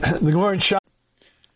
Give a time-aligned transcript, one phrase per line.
[0.00, 0.78] the Gemara in.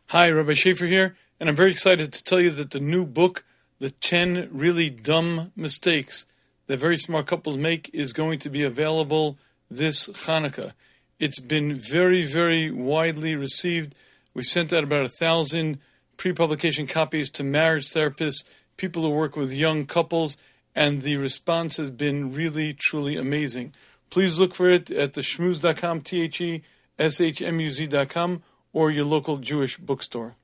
[0.06, 3.44] Hi, Rabbi Shafier here, and I'm very excited to tell you that the new book,
[3.78, 6.26] The 10 Really Dumb Mistakes
[6.66, 9.38] That Very Smart Couples Make, is going to be available
[9.70, 10.72] this Hanukkah.
[11.18, 13.94] It's been very, very widely received.
[14.34, 15.80] We sent out about a thousand
[16.16, 18.44] pre publication copies to marriage therapists,
[18.76, 20.36] people who work with young couples,
[20.74, 23.74] and the response has been really, truly amazing.
[24.10, 26.62] Please look for it at the shmuz.com, T H E
[26.98, 30.36] S H M U Z.com, or your local Jewish bookstore.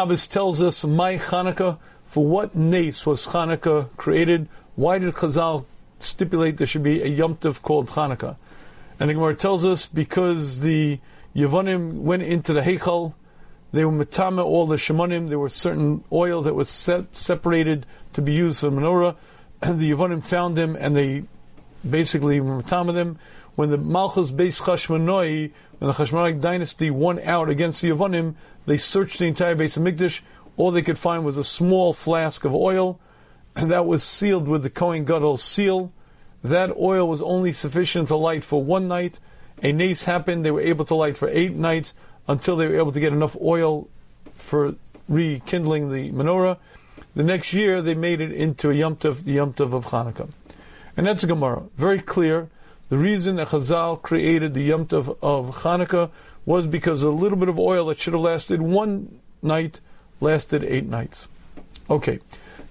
[0.00, 4.48] Shabbos tells us, my Hanukkah, for what nace was Hanukkah created?
[4.76, 5.64] Why did Chazal
[5.98, 8.36] stipulate there should be a Yom Tov called Hanukkah?
[9.00, 10.98] And the Gemara tells us because the
[11.34, 13.14] Yevonim went into the Heichal,
[13.72, 15.28] they were matama all the shemanim.
[15.28, 19.16] There were certain oils that was separated to be used for the menorah.
[19.60, 21.24] And the Yevonim found them and they
[21.88, 23.18] basically matama them.
[23.58, 28.76] When the Malchus Beis Chashmonoi, when the Chashmonaic dynasty won out against the Yevonim, they
[28.76, 30.20] searched the entire Beis Hamikdash.
[30.56, 33.00] All they could find was a small flask of oil,
[33.56, 35.90] and that was sealed with the Kohen Gadol's seal.
[36.44, 39.18] That oil was only sufficient to light for one night.
[39.60, 41.94] A nace happened; they were able to light for eight nights
[42.28, 43.88] until they were able to get enough oil
[44.36, 44.76] for
[45.08, 46.58] rekindling the menorah.
[47.16, 50.28] The next year, they made it into a Yom Tov, the Yom Tov of Hanukkah.
[50.96, 51.64] And that's a Gemara.
[51.76, 52.50] Very clear.
[52.88, 56.10] The reason that Chazal created the Yom Tov of Hanukkah
[56.46, 59.80] was because a little bit of oil that should have lasted one night
[60.20, 61.28] lasted eight nights.
[61.90, 62.18] Okay.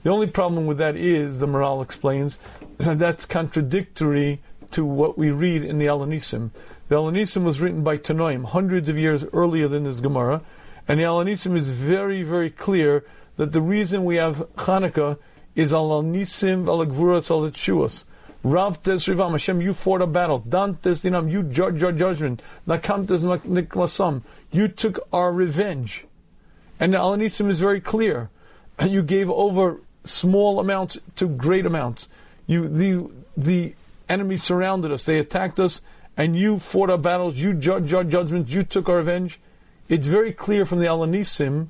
[0.04, 2.40] The only problem with that is, the Maharal explains,
[2.78, 6.52] that's contradictory to what we read in the Alanisim.
[6.90, 10.42] The Alanisim was written by Tanoim hundreds of years earlier than this Gemara,
[10.88, 15.18] and the Alanisim is very, very clear that the reason we have Hanukkah
[15.56, 18.06] is Alanissim Alagvuras Alatshuas.
[18.44, 20.40] Rav Tesrivam, Hashem, you fought a battle.
[20.40, 22.42] Dan Tesdinam, you judge our judgment.
[22.68, 24.22] Nakam Niklasam,
[24.52, 26.06] you took our revenge.
[26.80, 28.30] And the Alanisim is very clear.
[28.82, 32.08] You gave over small amounts to great amounts.
[32.46, 33.74] You the the
[34.08, 35.82] enemy surrounded us, they attacked us,
[36.16, 39.40] and you fought our battles, you judged our judgments, you took our revenge.
[39.90, 41.68] It's very clear from the Alanisim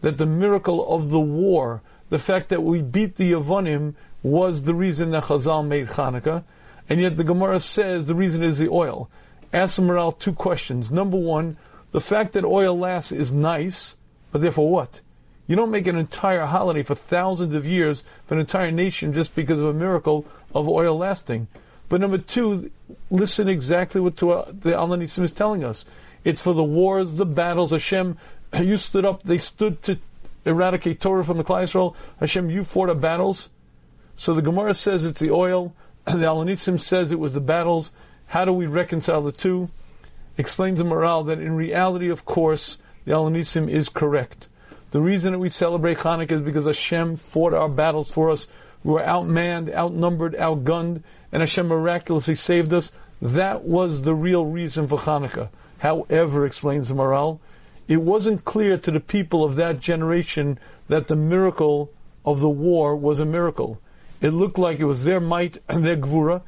[0.00, 3.94] that the miracle of the war, the fact that we beat the Yavonim,
[4.26, 6.42] was the reason that Chazal made Hanukkah,
[6.88, 9.08] and yet the Gemara says the reason is the oil.
[9.52, 10.90] Ask Maharal two questions.
[10.90, 11.56] Number one,
[11.92, 13.96] the fact that oil lasts is nice,
[14.32, 15.00] but therefore what?
[15.46, 19.36] You don't make an entire holiday for thousands of years for an entire nation just
[19.36, 21.46] because of a miracle of oil lasting.
[21.88, 22.72] But number two,
[23.10, 25.84] listen exactly what the Al Nisim is telling us.
[26.24, 27.70] It's for the wars, the battles.
[27.70, 28.18] Hashem,
[28.60, 29.98] you stood up, they stood to
[30.44, 31.94] eradicate Torah from the Klal Yisrael.
[32.18, 33.50] Hashem, you fought the battles.
[34.16, 35.74] So the Gemara says it's the oil.
[36.06, 37.92] And the Alanissim says it was the battles.
[38.26, 39.68] How do we reconcile the two?
[40.38, 44.48] Explains the Maharal that in reality, of course, the Alanissim is correct.
[44.90, 48.48] The reason that we celebrate Hanukkah is because Hashem fought our battles for us.
[48.82, 52.92] We were outmanned, outnumbered, outgunned, and Hashem miraculously saved us.
[53.20, 55.48] That was the real reason for Hanukkah.
[55.78, 57.40] However, explains the Maharal,
[57.88, 61.90] it wasn't clear to the people of that generation that the miracle
[62.24, 63.80] of the war was a miracle.
[64.20, 66.42] It looked like it was their might and their gvura.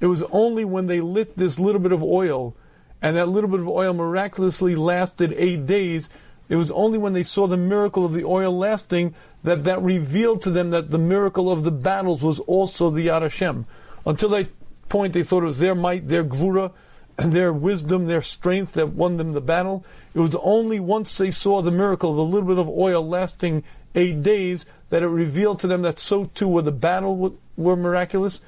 [0.00, 2.54] It was only when they lit this little bit of oil,
[3.00, 6.10] and that little bit of oil miraculously lasted eight days.
[6.48, 10.42] It was only when they saw the miracle of the oil lasting that that revealed
[10.42, 13.66] to them that the miracle of the battles was also the Yad Hashem.
[14.04, 14.48] Until that
[14.88, 16.72] point, they thought it was their might, their gvura,
[17.18, 19.84] and their wisdom, their strength that won them the battle.
[20.14, 23.64] It was only once they saw the miracle of the little bit of oil lasting
[23.94, 28.40] eight days that it revealed to them that so too were the battle were miraculous.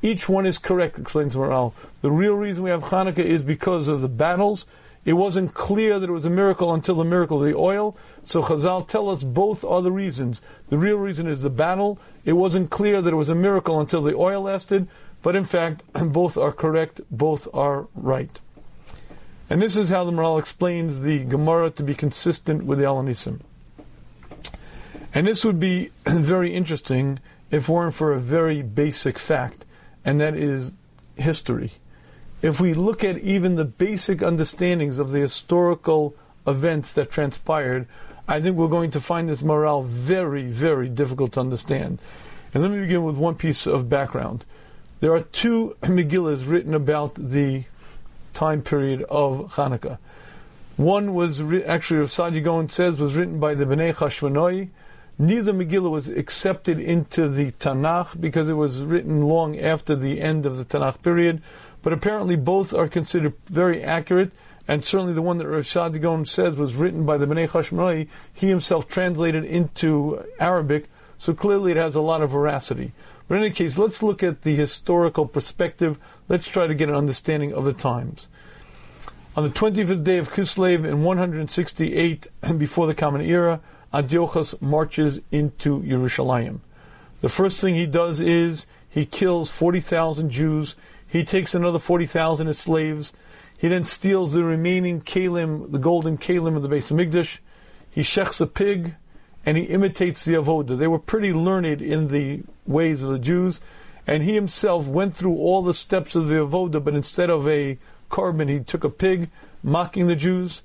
[0.00, 1.72] Each one is correct, explains Maharal.
[2.02, 4.64] The real reason we have Hanukkah is because of the battles.
[5.04, 7.96] It wasn't clear that it was a miracle until the miracle of the oil.
[8.22, 10.42] So Chazal tell us both are the reasons.
[10.68, 11.98] The real reason is the battle.
[12.24, 14.86] It wasn't clear that it was a miracle until the oil lasted.
[15.22, 18.38] But in fact, both are correct, both are right.
[19.50, 23.40] And this is how the Maharal explains the Gemara to be consistent with the Alanissim.
[25.14, 27.20] And this would be very interesting
[27.50, 29.64] if weren't for a very basic fact,
[30.04, 30.72] and that is
[31.16, 31.72] history.
[32.42, 36.14] If we look at even the basic understandings of the historical
[36.46, 37.86] events that transpired,
[38.28, 41.98] I think we're going to find this Maharal very, very difficult to understand.
[42.52, 44.44] And let me begin with one piece of background.
[45.00, 47.64] There are two Megillas written about the
[48.34, 49.98] time period of Hanukkah.
[50.76, 54.68] One was re- actually, Rav Saadia Gaon says, was written by the Bnei Chashmonai,
[55.20, 60.46] Neither Megillah was accepted into the Tanakh because it was written long after the end
[60.46, 61.42] of the Tanakh period,
[61.82, 64.30] but apparently both are considered very accurate,
[64.68, 68.06] and certainly the one that Rav Saadia Gaon says was written by the Bnei Chashmonai,
[68.32, 72.92] he himself translated into Arabic, so clearly it has a lot of veracity.
[73.26, 75.98] But in any case, let's look at the historical perspective.
[76.28, 78.28] Let's try to get an understanding of the times.
[79.36, 82.26] On the 25th day of Kislev in 168
[82.58, 83.60] before the Common Era,
[83.92, 86.60] Antiochus marches into Jerusalem.
[87.20, 90.76] The first thing he does is he kills 40,000 Jews.
[91.06, 93.12] He takes another 40,000 as slaves.
[93.56, 97.38] He then steals the remaining kalim, the golden kalim of the Beis Hamikdash.
[97.90, 98.94] He shechs a pig,
[99.44, 100.78] and he imitates the avoda.
[100.78, 103.60] They were pretty learned in the ways of the Jews,
[104.06, 107.78] and he himself went through all the steps of the avoda, but instead of a
[108.10, 109.30] korban, he took a pig,
[109.62, 110.62] mocking the Jews.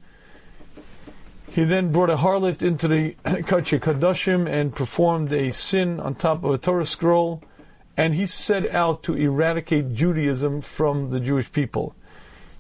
[1.54, 6.44] He then brought a harlot into the Kachi Kadashim and performed a sin on top
[6.44, 7.44] of a Torah scroll,
[7.96, 11.96] and he set out to eradicate Judaism from the Jewish people.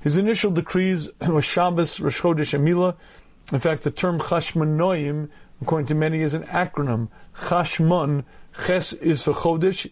[0.01, 2.95] His initial decrees were Shabbos, Rosh Chodesh, and.
[3.51, 5.27] In fact, the term Chashmonoim,
[5.59, 7.07] according to many, is an acronym.
[7.35, 8.25] Chashmon,
[8.67, 9.89] Ches is for Chodesh.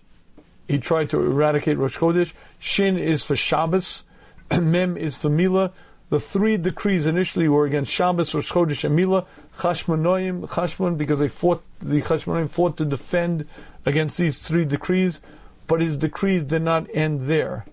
[0.68, 2.33] He tried to eradicate Rosh Chodesh.
[2.59, 4.04] Shin is for Shabbos.
[4.51, 5.71] Mem is for Mila.
[6.11, 9.25] The three decrees initially were against Shabbos, Rosh Chodesh, and Mila.
[9.59, 13.47] Chashmonoim, Chashmon, because they fought, the Chashmonoim fought to defend
[13.85, 15.21] against these three decrees,
[15.67, 17.65] but his decrees did not end there.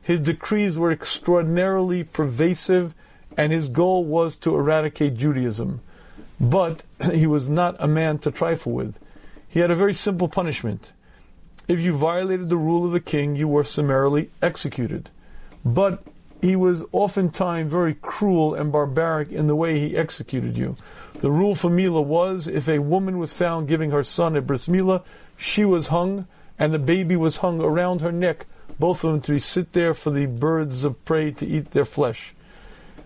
[0.00, 2.94] His decrees were extraordinarily pervasive,
[3.36, 5.82] and his goal was to eradicate Judaism.
[6.40, 8.98] But he was not a man to trifle with.
[9.46, 10.92] He had a very simple punishment.
[11.68, 15.10] If you violated the rule of the king, you were summarily executed.
[15.62, 16.02] But
[16.42, 20.76] he was oftentimes very cruel and barbaric in the way he executed you.
[21.20, 24.68] The rule for Mila was if a woman was found giving her son a bris
[24.68, 25.02] Mila,
[25.38, 26.26] she was hung,
[26.58, 28.44] and the baby was hung around her neck
[28.78, 31.84] both of them to be sit there for the birds of prey to eat their
[31.84, 32.34] flesh.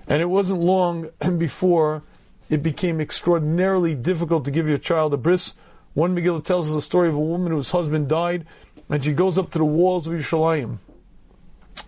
[0.09, 2.03] And it wasn't long before
[2.49, 5.53] it became extraordinarily difficult to give your child a bris.
[5.95, 8.47] One Megillah tells us the story of a woman whose husband died,
[8.89, 10.79] and she goes up to the walls of Yerushalayim.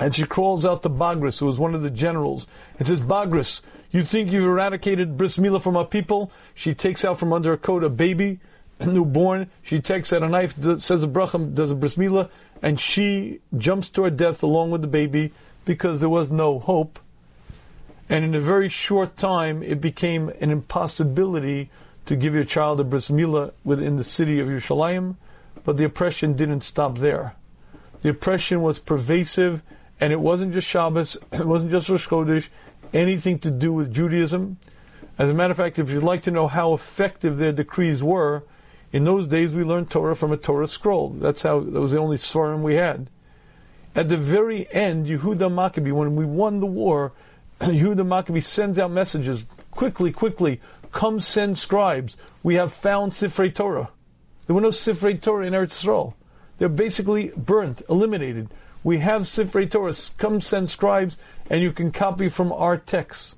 [0.00, 2.46] And she crawls out to Bagris, who was one of the generals,
[2.78, 6.30] and says, Bagris, you think you've eradicated bris milah from our people?
[6.54, 8.38] She takes out from under her coat a baby,
[8.78, 9.50] a newborn.
[9.62, 12.30] She takes out a knife, says a bracha, does a bris milah,
[12.62, 15.32] and she jumps to her death along with the baby
[15.64, 16.98] because there was no hope.
[18.08, 21.70] And in a very short time, it became an impossibility
[22.06, 25.16] to give your child a bris milah within the city of Yerushalayim.
[25.64, 27.34] But the oppression didn't stop there.
[28.02, 29.62] The oppression was pervasive,
[30.00, 32.48] and it wasn't just Shabbos, it wasn't just Rosh Chodesh,
[32.92, 34.58] anything to do with Judaism.
[35.18, 38.44] As a matter of fact, if you'd like to know how effective their decrees were,
[38.92, 41.10] in those days, we learned Torah from a Torah scroll.
[41.10, 43.10] That's how that was the only Svarim we had.
[43.94, 47.12] At the very end, Yehuda Maccabee, when we won the war,
[47.60, 50.60] Yehuda Maccabee sends out messages quickly, quickly.
[50.92, 52.16] Come send scribes.
[52.42, 53.90] We have found Sifrei Torah.
[54.46, 56.14] There were no Sifrei Torah in Eretz Yisrael.
[56.56, 58.48] They're basically burnt, eliminated.
[58.84, 59.92] We have Sifrei Torah.
[60.18, 61.16] Come send scribes,
[61.50, 63.36] and you can copy from our texts.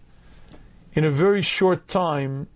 [0.92, 2.48] In a very short time,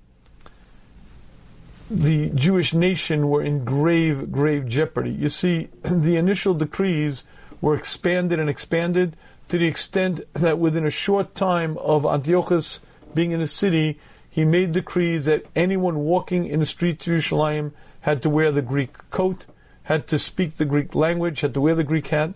[1.90, 5.10] the Jewish nation were in grave, grave jeopardy.
[5.10, 7.24] You see, the initial decrees
[7.60, 9.16] were expanded and expanded
[9.48, 12.80] to the extent that within a short time of Antiochus
[13.14, 13.98] being in the city,
[14.28, 18.62] he made decrees that anyone walking in the streets of Jerusalem had to wear the
[18.62, 19.46] Greek coat,
[19.84, 22.34] had to speak the Greek language, had to wear the Greek hat.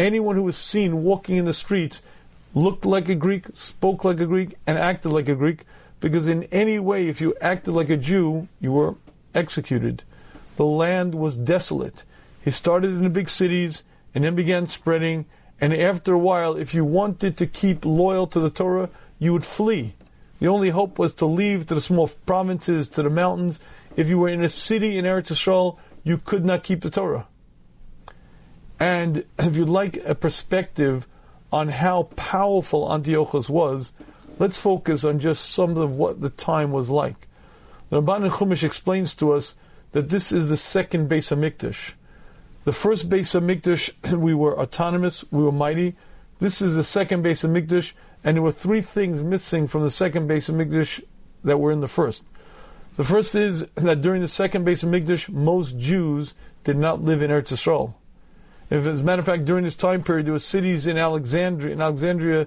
[0.00, 2.00] Anyone who was seen walking in the streets
[2.54, 5.66] looked like a Greek, spoke like a Greek, and acted like a Greek
[6.00, 8.94] because in any way, if you acted like a Jew, you were
[9.34, 10.02] executed.
[10.56, 12.04] The land was desolate.
[12.42, 13.82] He started in the big cities
[14.14, 15.26] and then began spreading.
[15.60, 18.88] And after a while, if you wanted to keep loyal to the Torah,
[19.18, 19.96] you would flee.
[20.38, 23.60] The only hope was to leave to the small provinces, to the mountains.
[23.96, 27.26] If you were in a city in Eretz Yisrael, you could not keep the Torah.
[28.80, 31.06] And if you'd like a perspective
[31.52, 33.92] on how powerful Antiochus was,
[34.40, 37.28] Let's focus on just some of what the time was like.
[37.90, 39.54] The Ramban Chumash explains to us
[39.92, 41.92] that this is the second Beis Hamikdash.
[42.64, 45.94] The first Beis Hamikdash, we were autonomous, we were mighty.
[46.38, 47.92] This is the second Beis Hamikdash,
[48.24, 51.04] and there were three things missing from the second Beis Hamikdash
[51.44, 52.24] that were in the first.
[52.96, 56.32] The first is that during the second Beis Hamikdash, most Jews
[56.64, 57.92] did not live in Eretz Yisrael.
[58.70, 61.74] If, as a matter of fact, during this time period, there were cities in Alexandria,
[61.74, 62.46] in Alexandria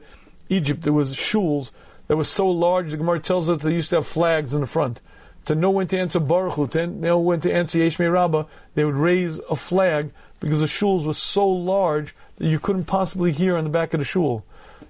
[0.49, 1.71] Egypt, there was shuls
[2.07, 4.67] that were so large, the Gemara tells us they used to have flags in the
[4.67, 5.01] front.
[5.45, 8.85] To know when to answer Baruch Hu, to know when to answer Yeshmei Rabbah, they
[8.85, 13.57] would raise a flag because the shuls were so large that you couldn't possibly hear
[13.57, 14.45] on the back of the shul.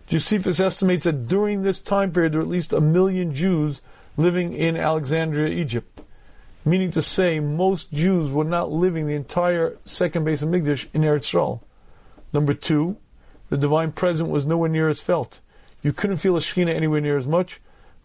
[0.06, 3.82] Josephus estimates that during this time period there were at least a million Jews
[4.18, 6.03] living in Alexandria, Egypt.
[6.66, 11.02] Meaning to say, most Jews were not living the entire second base of Hamikdash in
[11.02, 11.60] Eretz Yisrael.
[12.32, 12.98] Number two,
[13.50, 15.42] the divine presence was nowhere near as felt.
[15.82, 17.60] You couldn't feel a Shekhinah anywhere near as much.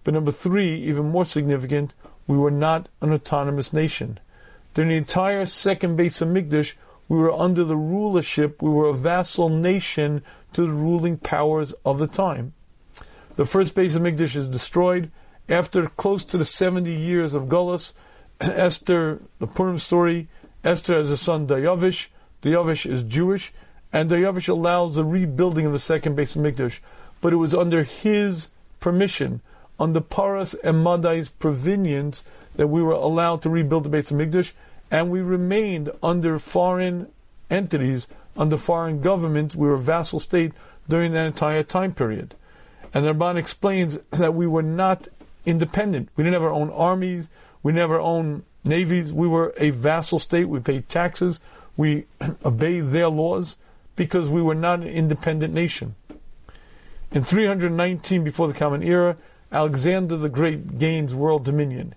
[0.05, 1.95] But number three, even more significant,
[2.27, 4.19] we were not an autonomous nation.
[4.75, 6.75] During the entire second base of Hamikdash,
[7.09, 10.23] we were under the rulership, we were a vassal nation
[10.53, 12.53] to the ruling powers of the time.
[13.37, 15.11] The first base of Hamikdash is destroyed.
[15.49, 17.93] After close to the 70 years of Gullus,
[18.41, 20.29] Esther, the Purim story,
[20.63, 22.07] Esther has a son Dayavish.
[22.43, 23.53] Dayavish is Jewish,
[23.93, 26.79] and Dayavish allows the rebuilding of the second Beis Hamikdash.
[27.21, 29.41] But it was under his permission,
[29.79, 32.23] under Paras and Madai's provenience,
[32.55, 34.53] that we were allowed to rebuild the Beis Hamikdash,
[34.91, 37.09] and we remained under foreign
[37.51, 39.57] entities, under foreign governments.
[39.57, 40.53] We were a vassal state
[40.89, 42.35] during that entire time period.
[42.95, 45.09] And the Ramban explains that we were not
[45.45, 46.09] independent.
[46.17, 47.29] We didn't have our own armies.
[47.63, 49.13] We never owned navies.
[49.13, 50.47] We were a vassal state.
[50.47, 51.41] We paid taxes.
[51.77, 52.07] We
[52.45, 53.57] obeyed their laws
[53.97, 55.95] because we were not an independent nation.
[57.11, 59.17] In 319 before the Common Era,
[59.51, 61.95] Alexander the Great gains world dominion.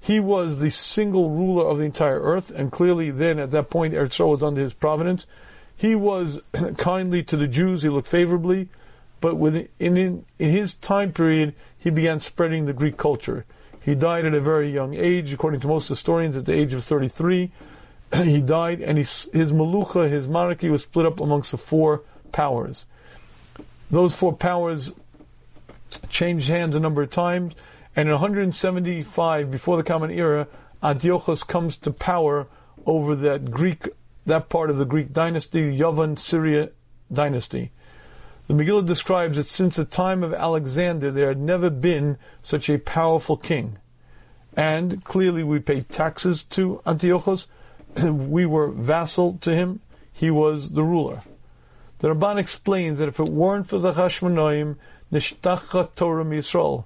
[0.00, 3.94] He was the single ruler of the entire earth, and clearly then at that point
[3.94, 5.26] Eretz was under his providence.
[5.74, 6.42] He was
[6.76, 8.68] kindly to the Jews, he looked favorably,
[9.22, 13.46] but within, in, in, in his time period, he began spreading the Greek culture.
[13.84, 16.82] He died at a very young age, according to most historians, at the age of
[16.82, 17.52] 33.
[18.14, 22.00] he died, and he, his malucha, his monarchy, was split up amongst the four
[22.32, 22.86] powers.
[23.90, 24.92] Those four powers
[26.08, 27.54] changed hands a number of times,
[27.94, 30.48] and in 175 before the Common Era,
[30.82, 32.46] Antiochus comes to power
[32.86, 33.90] over that Greek,
[34.24, 36.70] that part of the Greek dynasty, Yavan Syria
[37.12, 37.70] dynasty.
[38.46, 42.78] The Megillah describes that since the time of Alexander, there had never been such a
[42.78, 43.78] powerful king.
[44.56, 47.46] And clearly we paid taxes to Antiochus.
[48.02, 49.80] we were vassal to him.
[50.12, 51.22] He was the ruler.
[52.00, 54.76] The Ramban explains that if it weren't for the Hashmonaim,
[55.10, 56.84] Nishtacha Torah Yisrael,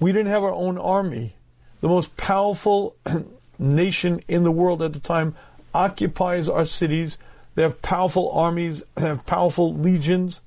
[0.00, 1.36] we didn't have our own army.
[1.82, 2.96] The most powerful
[3.58, 5.36] nation in the world at the time
[5.72, 7.16] occupies our cities.
[7.54, 10.40] They have powerful armies, they have powerful legions.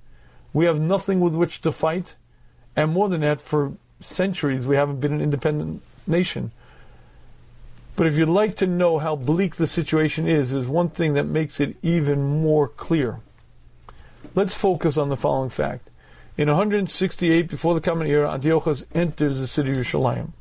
[0.53, 2.15] We have nothing with which to fight.
[2.75, 6.51] And more than that, for centuries we haven't been an independent nation.
[7.95, 11.25] But if you'd like to know how bleak the situation is, there's one thing that
[11.25, 13.19] makes it even more clear.
[14.35, 15.89] Let's focus on the following fact.
[16.35, 20.31] In 168 before the Common Era, Antiochus enters the city of Yerushalayim.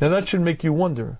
[0.00, 1.18] Now that should make you wonder.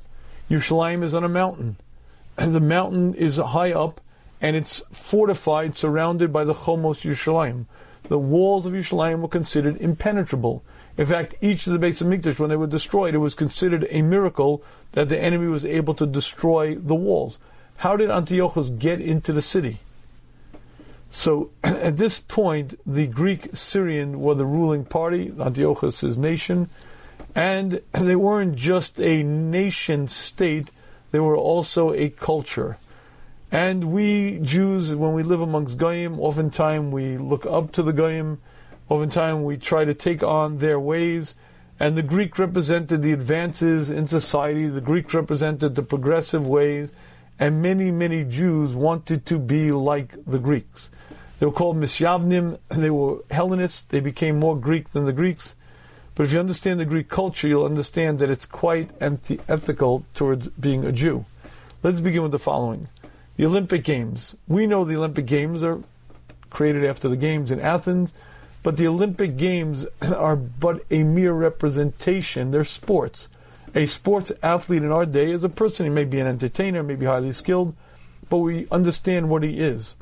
[0.49, 1.77] Yerushalayim is on a mountain.
[2.37, 4.01] the mountain is high up
[4.41, 7.67] and it's fortified, surrounded by the Chomos Yerushalayim.
[8.05, 10.63] The walls of Yerushalayim were considered impenetrable.
[10.97, 14.03] In fact, each of the Beis Hamikdash, when they were destroyed, it was considered a
[14.03, 14.63] miracle
[14.93, 17.39] that the enemy was able to destroy the walls.
[17.79, 19.81] How did Antiochus get into the city?
[21.11, 26.69] So at this point, the Greek Syrian were the ruling party, Antiochus' nation,
[27.35, 30.71] and they weren't just a nation state,
[31.11, 32.79] they were also a culture.
[33.51, 38.41] And we Jews, when we live amongst Goyim, oftentimes we look up to the Goyim,
[38.91, 41.35] oftentimes we try to take on their ways.
[41.81, 46.91] And the Greek represented the advances in society, the Greek represented the progressive ways,
[47.39, 50.91] and many, many Jews wanted to be like the Greeks.
[51.39, 55.55] They were called Misyavnim, they were Hellenists, they became more Greek than the Greeks.
[56.17, 60.85] But if you understand the Greek culture, you'll understand that it's quite anti-ethical towards being
[60.85, 61.27] a Jew.
[61.85, 62.89] Let's begin with the following.
[63.39, 64.35] The Olympic Games.
[64.49, 65.81] We know the Olympic Games are
[66.51, 68.13] created after the Games in Athens,
[68.65, 72.51] but the Olympic Games are but a mere representation.
[72.51, 73.29] They're sports.
[73.77, 75.87] A sports athlete in our day is a person.
[75.87, 77.77] He may be an entertainer, may be highly skilled,
[78.29, 79.95] but we understand what he is.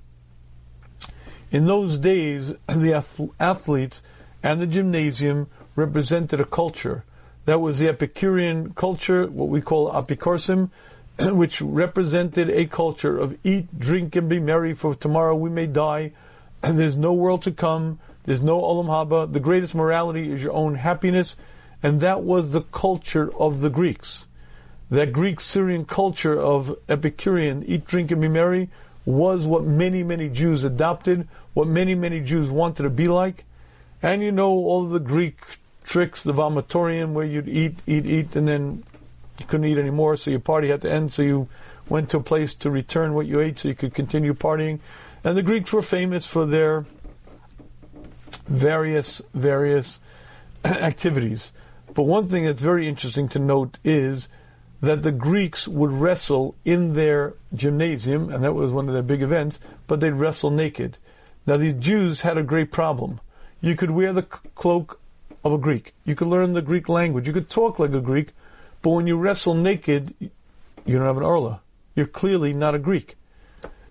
[1.51, 3.05] In those days, the
[3.39, 4.03] athletes
[4.43, 7.05] and the gymnasium represented a culture.
[7.45, 10.71] That was the Epicurean culture, what we call Apicorsim,
[11.19, 16.13] which represented a culture of eat, drink, and be merry, for tomorrow we may die,
[16.63, 19.33] and there's no world to come, there's no Olam Haba.
[19.33, 21.37] The greatest morality is your own happiness,
[21.83, 24.27] and that was the culture of the Greeks.
[24.91, 28.69] That Greek Syrian culture of Epicurean, eat, drink, and be merry,
[29.05, 33.45] was what many, many Jews adopted, what many, many Jews wanted to be like.
[34.03, 35.39] And you know all the Greek
[35.85, 38.83] tricks, the vomitorium, where you'd eat, eat, eat, and then
[39.41, 41.49] you couldn't eat anymore, so your party had to end, so you
[41.89, 44.81] went to a place to return what you ate so you could continue partying.
[45.25, 46.85] And the Greeks were famous for their
[48.47, 49.99] various various
[50.65, 51.53] activities.
[51.95, 54.29] But one thing that's very interesting to note is
[54.81, 59.23] that the Greeks would wrestle in their gymnasium, and that was one of their big
[59.23, 60.99] events, but they'd wrestle naked.
[61.47, 63.21] Now, the Jews had a great problem.
[63.61, 65.01] You could wear the cloak
[65.45, 68.31] of a Greek, you could learn the Greek language, you could talk like a Greek,
[68.87, 70.31] but when you wrestle naked, you
[70.97, 71.61] don't have an orla.
[71.97, 73.17] You're clearly not a Greek.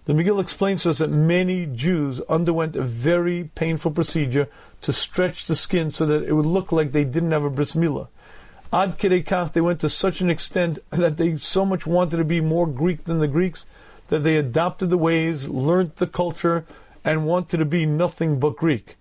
[0.05, 4.47] The Megillah explains to us that many Jews underwent a very painful procedure
[4.83, 7.73] to stretch the skin so that it would look like they didn't have a bris
[7.73, 8.07] milah.
[8.71, 12.39] Ad Kach, they went to such an extent that they so much wanted to be
[12.39, 13.65] more Greek than the Greeks
[14.07, 16.65] that they adopted the ways, learned the culture,
[17.03, 18.95] and wanted to be nothing but Greek.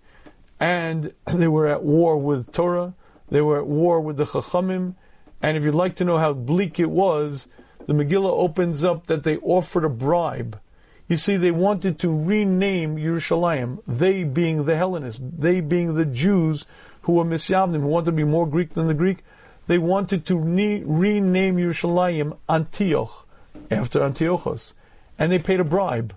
[0.59, 2.95] And they were at war with Torah,
[3.29, 4.95] they were at war with the Chachamim,
[5.41, 7.47] and if you'd like to know how bleak it was,
[7.85, 10.59] the Megillah opens up that they offered a bribe
[11.07, 16.65] you see, they wanted to rename Yerushalayim, they being the Hellenists, they being the Jews
[17.01, 19.19] who were Misyavnim, who wanted to be more Greek than the Greek.
[19.67, 23.27] They wanted to re- rename Yerushalayim Antioch,
[23.69, 24.73] after Antiochus.
[25.19, 26.15] And they paid a bribe.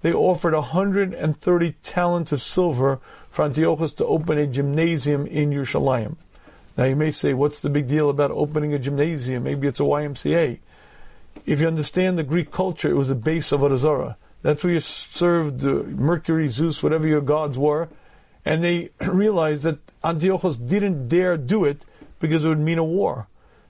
[0.00, 6.16] They offered 130 talents of silver for Antiochus to open a gymnasium in Yerushalayim.
[6.76, 9.44] Now you may say, what's the big deal about opening a gymnasium?
[9.44, 10.58] Maybe it's a YMCA.
[11.46, 14.16] If you understand the Greek culture, it was the base of Arazara.
[14.42, 17.88] That's where you served Mercury, Zeus, whatever your gods were.
[18.44, 21.84] And they realized that Antiochus didn't dare do it
[22.20, 23.26] because it would mean a war.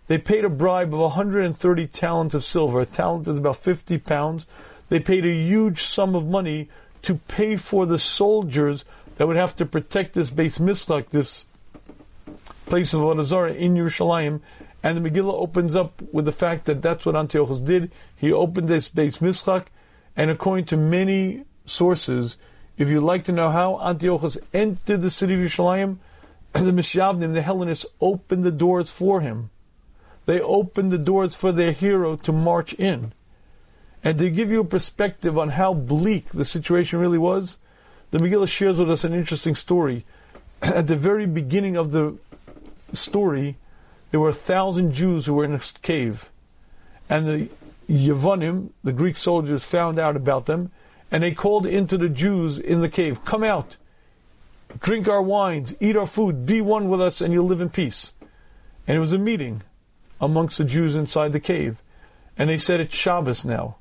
[0.07, 2.80] They paid a bribe of 130 talents of silver.
[2.80, 4.47] A talent is about 50 pounds.
[4.88, 6.69] They paid a huge sum of money
[7.02, 8.85] to pay for the soldiers
[9.16, 11.45] that would have to protect this base mislak, this
[12.71, 14.41] place of Odazara in Yerushalayim.
[14.83, 17.93] And the Megillah opens up with the fact that that's what Antiochus did.
[18.17, 19.67] He opened this base mislak
[20.17, 22.37] and according to many sources,
[22.77, 25.99] if you'd like to know how Antiochus entered the city of Yerushalayim,
[26.53, 29.50] the Misyavnim, the Hellenists, opened the doors for him.
[30.27, 33.12] They opened the doors for their hero to march in.
[34.03, 37.59] And to give you a perspective on how bleak the situation really was,
[38.11, 40.05] the Megillah shares with us an interesting story.
[40.62, 42.16] At the very beginning of the
[42.92, 43.57] story,
[44.11, 46.31] there were a thousand Jews who were in a cave.
[47.09, 47.48] And the
[47.88, 50.70] Yevonim, the Greek soldiers, found out about them,
[51.11, 53.76] and they called into the Jews in the cave, Come out,
[54.79, 58.14] drink our wines, eat our food, be one with us, and you'll live in peace.
[58.87, 59.62] And it was a meeting
[60.20, 61.83] amongst the Jews inside the cave.
[62.37, 63.76] And they said, It's Shabbos now.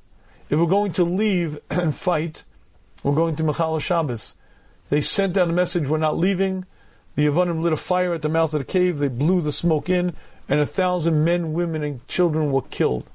[0.48, 2.44] If we're going to leave and fight,
[3.02, 4.34] we're going to Mechal Shabbos.
[4.88, 6.66] They sent out a message, We're not leaving.
[7.16, 8.98] The Yevonim lit a fire at the mouth of the cave.
[8.98, 10.14] They blew the smoke in,
[10.48, 13.08] and a thousand men, women, and children were killed.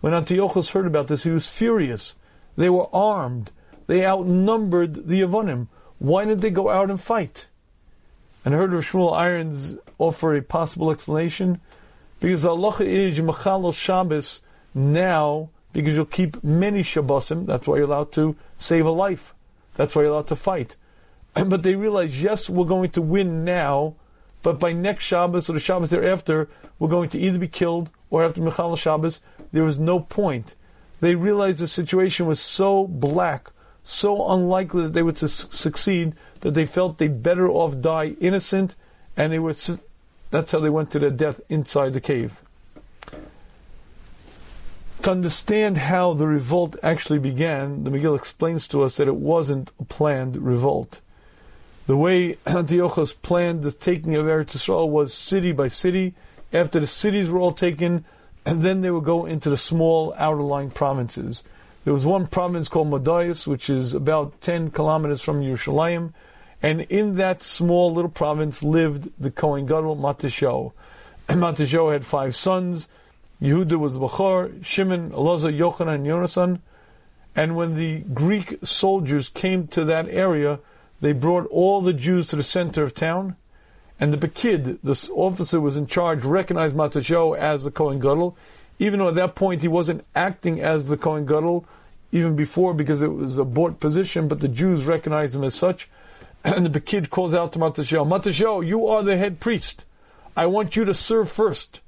[0.00, 2.14] When Antiochus heard about this, he was furious.
[2.56, 3.52] They were armed.
[3.86, 5.68] They outnumbered the Yevonim.
[5.98, 7.48] Why didn't they go out and fight?
[8.44, 11.60] And I heard of Shmuel Irons offer a possible explanation.
[12.20, 14.40] Because Allah is Machal Shabbos
[14.74, 19.34] now, because you'll keep many Shabbosim, that's why you're allowed to save a life.
[19.74, 20.76] That's why you're allowed to fight.
[21.46, 23.94] But they realize, yes, we're going to win now,
[24.42, 28.24] but by next Shabbos or the Shabbos thereafter, we're going to either be killed or
[28.24, 29.20] after Michal Shabbos,
[29.52, 30.54] there was no point.
[31.00, 33.50] They realized the situation was so black,
[33.82, 38.76] so unlikely that they would su- succeed, that they felt they'd better off die innocent,
[39.16, 39.52] and they were.
[39.52, 39.80] Su-
[40.30, 42.40] that's how they went to their death inside the cave.
[45.02, 49.72] To understand how the revolt actually began, the Megillah explains to us that it wasn't
[49.78, 51.00] a planned revolt.
[51.86, 56.14] The way Antiochus planned the taking of Eretz Yisrael was city by city.
[56.52, 58.04] After the cities were all taken,
[58.46, 61.42] and then they would go into the small outer lying provinces.
[61.84, 66.12] There was one province called Modayas, which is about 10 kilometers from Yerushalayim,
[66.62, 70.72] and in that small little province lived the Kohen Gadol Matisho.
[71.28, 72.88] Matisho had five sons.
[73.42, 76.60] Yehuda was Bachar, Shimon, Elazar, Yochanan, and Yonasan.
[77.36, 80.60] And when the Greek soldiers came to that area,
[81.04, 83.36] they brought all the Jews to the center of town,
[84.00, 88.36] and the Bekid, this officer was in charge, recognized Matasho as the Kohen Gadol,
[88.78, 91.66] even though at that point he wasn't acting as the Kohen Gadol,
[92.10, 95.88] even before because it was a bought position, but the Jews recognized him as such.
[96.44, 99.86] And the Bekid calls out to Matasho, Matasho, you are the head priest.
[100.36, 101.80] I want you to serve first.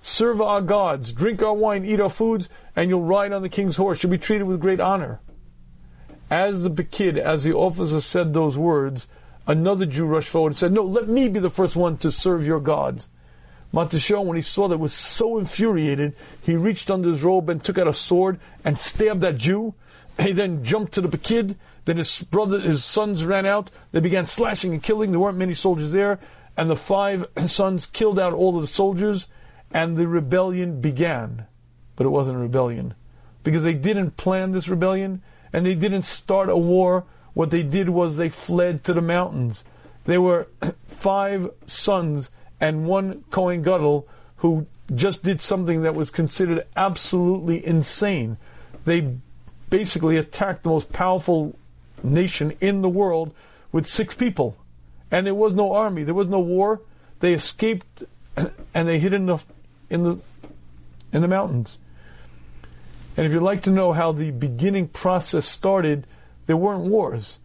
[0.00, 3.76] Serve our gods, drink our wine, eat our foods, and you'll ride on the king's
[3.76, 4.02] horse.
[4.02, 5.20] You'll be treated with great honor.
[6.34, 9.06] As the Bekid, as the officer said those words,
[9.46, 12.44] another Jew rushed forward and said, No, let me be the first one to serve
[12.44, 13.08] your gods.
[13.72, 17.78] Matishon, when he saw that, was so infuriated, he reached under his robe and took
[17.78, 19.74] out a sword and stabbed that Jew.
[20.18, 21.54] He then jumped to the Pakid.
[21.84, 23.70] Then his brother, his sons ran out.
[23.92, 25.12] They began slashing and killing.
[25.12, 26.18] There weren't many soldiers there.
[26.56, 29.28] And the five sons killed out all of the soldiers.
[29.70, 31.46] And the rebellion began.
[31.94, 32.94] But it wasn't a rebellion.
[33.44, 35.22] Because they didn't plan this rebellion.
[35.54, 37.04] And they didn't start a war.
[37.32, 39.64] What they did was they fled to the mountains.
[40.04, 40.48] There were
[40.86, 48.36] five sons and one Kohen Gadol who just did something that was considered absolutely insane.
[48.84, 49.14] They
[49.70, 51.56] basically attacked the most powerful
[52.02, 53.32] nation in the world
[53.70, 54.56] with six people.
[55.12, 56.80] And there was no army, there was no war.
[57.20, 58.02] They escaped
[58.36, 59.38] and they hid in the
[59.88, 60.18] in the
[61.12, 61.78] in the mountains.
[63.16, 66.06] And if you'd like to know how the beginning process started,
[66.46, 67.38] there weren't wars.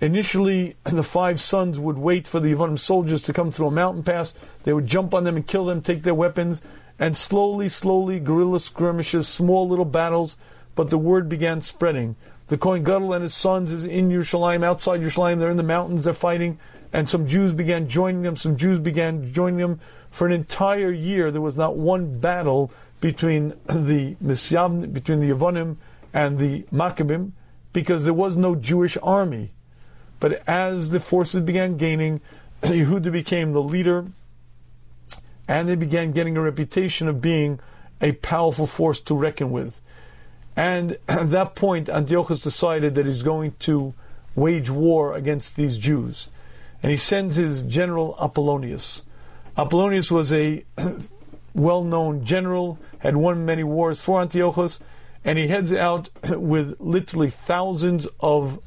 [0.00, 4.02] Initially, the five sons would wait for the Yevonim soldiers to come through a mountain
[4.02, 4.34] pass.
[4.64, 6.60] They would jump on them and kill them, take their weapons,
[6.98, 10.36] and slowly, slowly, guerrilla skirmishes, small little battles,
[10.74, 12.16] but the word began spreading.
[12.48, 16.04] The Kohen Gadol and his sons is in Yerushalayim, outside Yerushalayim, they're in the mountains,
[16.04, 16.58] they're fighting,
[16.92, 19.80] and some Jews began joining them, some Jews began joining them.
[20.10, 25.76] For an entire year, there was not one battle between the Misyam, between the Yevonim
[26.12, 27.32] and the Maccabim,
[27.72, 29.52] because there was no Jewish army.
[30.18, 32.20] But as the forces began gaining,
[32.62, 34.06] Yehuda became the leader,
[35.46, 37.60] and they began getting a reputation of being
[38.00, 39.80] a powerful force to reckon with.
[40.56, 43.94] And at that point, Antiochus decided that he's going to
[44.34, 46.28] wage war against these Jews.
[46.82, 49.02] And he sends his general Apollonius.
[49.56, 50.64] Apollonius was a
[51.56, 54.78] well known general, had won many wars for Antiochus,
[55.24, 58.60] and he heads out with literally thousands of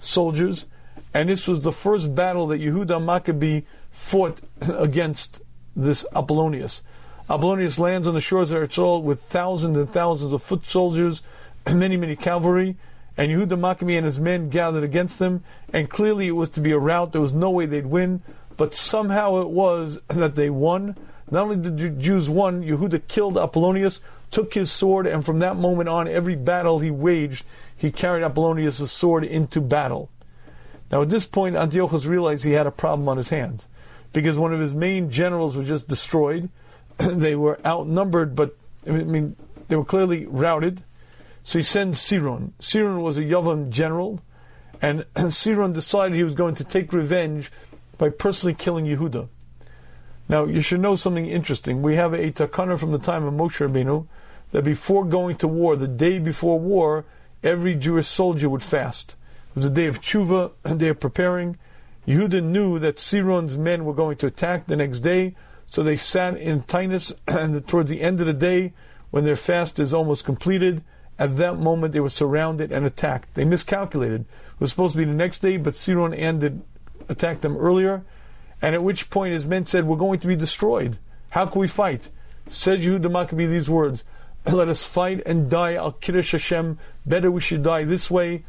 [0.00, 0.66] soldiers
[1.14, 5.40] and this was the first battle that Yehuda Maccabee fought against
[5.76, 6.82] this Apollonius.
[7.28, 11.22] Apollonius lands on the shores of Eretz with thousands and thousands of foot soldiers,
[11.70, 12.76] many, many cavalry,
[13.16, 16.72] and Yehuda Maccabee and his men gathered against them, and clearly it was to be
[16.72, 17.12] a rout.
[17.12, 18.22] There was no way they'd win,
[18.56, 20.96] but somehow it was that they won.
[21.32, 25.56] Not only did the Jews won, Yehuda killed Apollonius, took his sword, and from that
[25.56, 30.10] moment on, every battle he waged, he carried Apollonius' sword into battle.
[30.90, 33.70] Now, at this point, Antiochus realized he had a problem on his hands
[34.12, 36.50] because one of his main generals was just destroyed.
[36.98, 38.54] they were outnumbered, but
[38.86, 39.34] I mean,
[39.68, 40.84] they were clearly routed.
[41.44, 42.52] So he sends Siron.
[42.60, 44.20] Siron was a Yavan general,
[44.82, 47.50] and Siron decided he was going to take revenge
[47.96, 49.28] by personally killing Yehuda.
[50.32, 51.82] Now, you should know something interesting.
[51.82, 54.06] We have a takana from the time of Moshe Rabbeinu
[54.52, 57.04] that before going to war, the day before war,
[57.42, 59.14] every Jewish soldier would fast.
[59.50, 61.58] It was a day of tshuva, and they are preparing.
[62.08, 66.38] Yehuda knew that Siron's men were going to attack the next day, so they sat
[66.38, 68.72] in taanis, and towards the end of the day,
[69.10, 70.82] when their fast is almost completed,
[71.18, 73.34] at that moment they were surrounded and attacked.
[73.34, 74.22] They miscalculated.
[74.22, 76.62] It was supposed to be the next day, but Siron ended,
[77.10, 78.02] attacked them earlier,
[78.62, 80.96] and at which point his men said, We're going to be destroyed.
[81.30, 82.08] How can we fight?
[82.48, 84.04] Said Yehuda Maccabee these words,
[84.46, 86.78] Let us fight and die al Kiddush Hashem.
[87.04, 88.44] Better we should die this way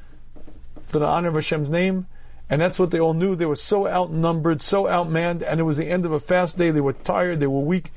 [0.85, 2.05] for the honor of Hashem's name.
[2.49, 3.35] And that's what they all knew.
[3.35, 6.69] They were so outnumbered, so outmanned, and it was the end of a fast day.
[6.69, 7.91] They were tired, they were weak.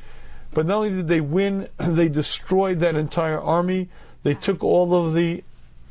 [0.54, 3.90] But not only did they win, they destroyed that entire army.
[4.22, 5.44] They took all of the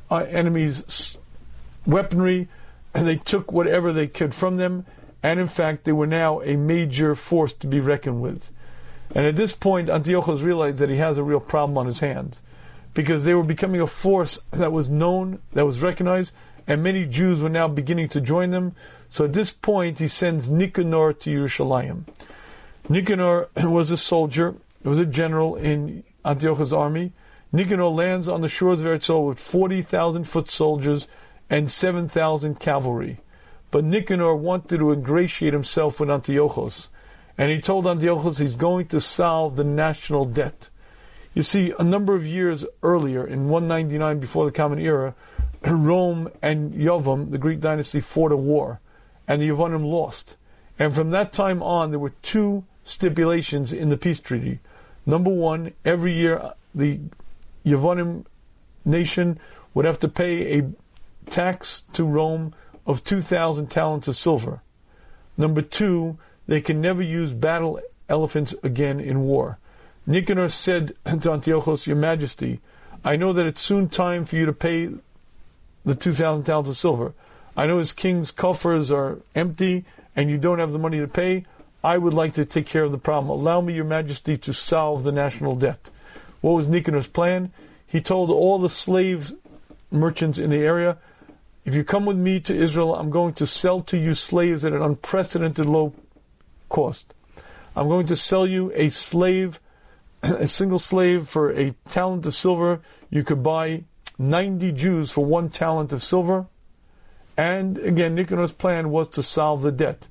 [0.10, 1.18] uh, enemy's
[1.86, 2.48] weaponry,
[2.96, 4.86] and they took whatever they could from them.
[5.26, 8.52] And in fact, they were now a major force to be reckoned with.
[9.10, 12.42] And at this point, Antiochus realized that he has a real problem on his hands
[12.94, 16.32] because they were becoming a force that was known, that was recognized,
[16.68, 18.76] and many Jews were now beginning to join them.
[19.10, 22.04] So at this point, he sends Nicanor to Yerushalayim.
[22.88, 27.14] Nicanor was a soldier, was a general in Antiochus' army.
[27.52, 31.08] Nicanor lands on the shores of Eretz with 40,000 foot soldiers
[31.50, 33.22] and 7,000 cavalry.
[33.76, 36.92] But Nicanor wanted to ingratiate himself with Antiochus,
[37.38, 40.70] and he told Antiochus he's going to solve the national debt.
[41.34, 45.14] You see, a number of years earlier, in 199 before the Common Era,
[45.68, 48.80] Rome and Yavan, the Greek dynasty, fought a war,
[49.28, 50.38] and the Yavanim lost.
[50.80, 54.62] And from that time on, there were two stipulations in the peace treaty.
[55.06, 57.02] Number one, every year uh, the
[57.66, 58.24] Yavanim
[58.86, 59.38] nation
[59.74, 60.72] would have to pay a
[61.30, 62.54] tax to Rome
[62.86, 64.62] of 2,000 talents of silver.
[65.38, 66.18] Number two,
[66.48, 69.58] they can never use battle elephants again in war.
[70.06, 72.62] Nicanor said to Antiochus, Your Majesty,
[73.04, 74.90] I know that it's soon time for you to pay
[75.84, 77.14] the 2,000 talents of silver.
[77.58, 81.46] I know his king's coffers are empty and you don't have the money to pay.
[81.84, 83.30] I would like to take care of the problem.
[83.30, 85.92] Allow me, Your Majesty, to solve the national debt.
[86.42, 87.52] What was Nicanor's plan?
[87.86, 89.36] He told all the slaves,
[89.92, 90.98] merchants in the area,
[91.66, 94.74] if you come with me to Israel, I'm going to sell to you slaves at
[94.74, 95.94] an unprecedented low
[96.70, 97.14] cost.
[97.76, 99.60] I'm going to sell you a slave,
[100.24, 102.82] a single slave for a talent of silver.
[103.10, 103.84] You could buy
[104.20, 106.46] 90 Jews for one talent of silver.
[107.36, 110.08] And again, Nicanor's plan was to solve the debt.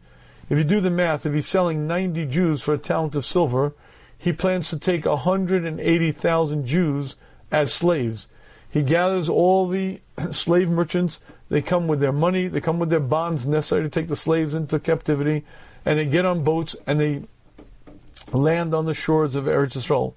[0.50, 3.74] If you do the math, if he's selling 90 Jews for a talent of silver,
[4.18, 7.16] he plans to take 180,000 Jews
[7.50, 8.28] as slaves.
[8.68, 11.20] He gathers all the slave merchants.
[11.54, 12.48] They come with their money.
[12.48, 15.44] They come with their bonds necessary to take the slaves into captivity.
[15.84, 17.22] And they get on boats and they
[18.32, 20.14] land on the shores of Eretz Yisrael.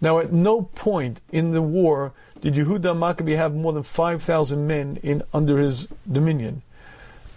[0.00, 5.00] Now, at no point in the war did Yehuda Maccabee have more than 5,000 men
[5.02, 6.62] in under his dominion.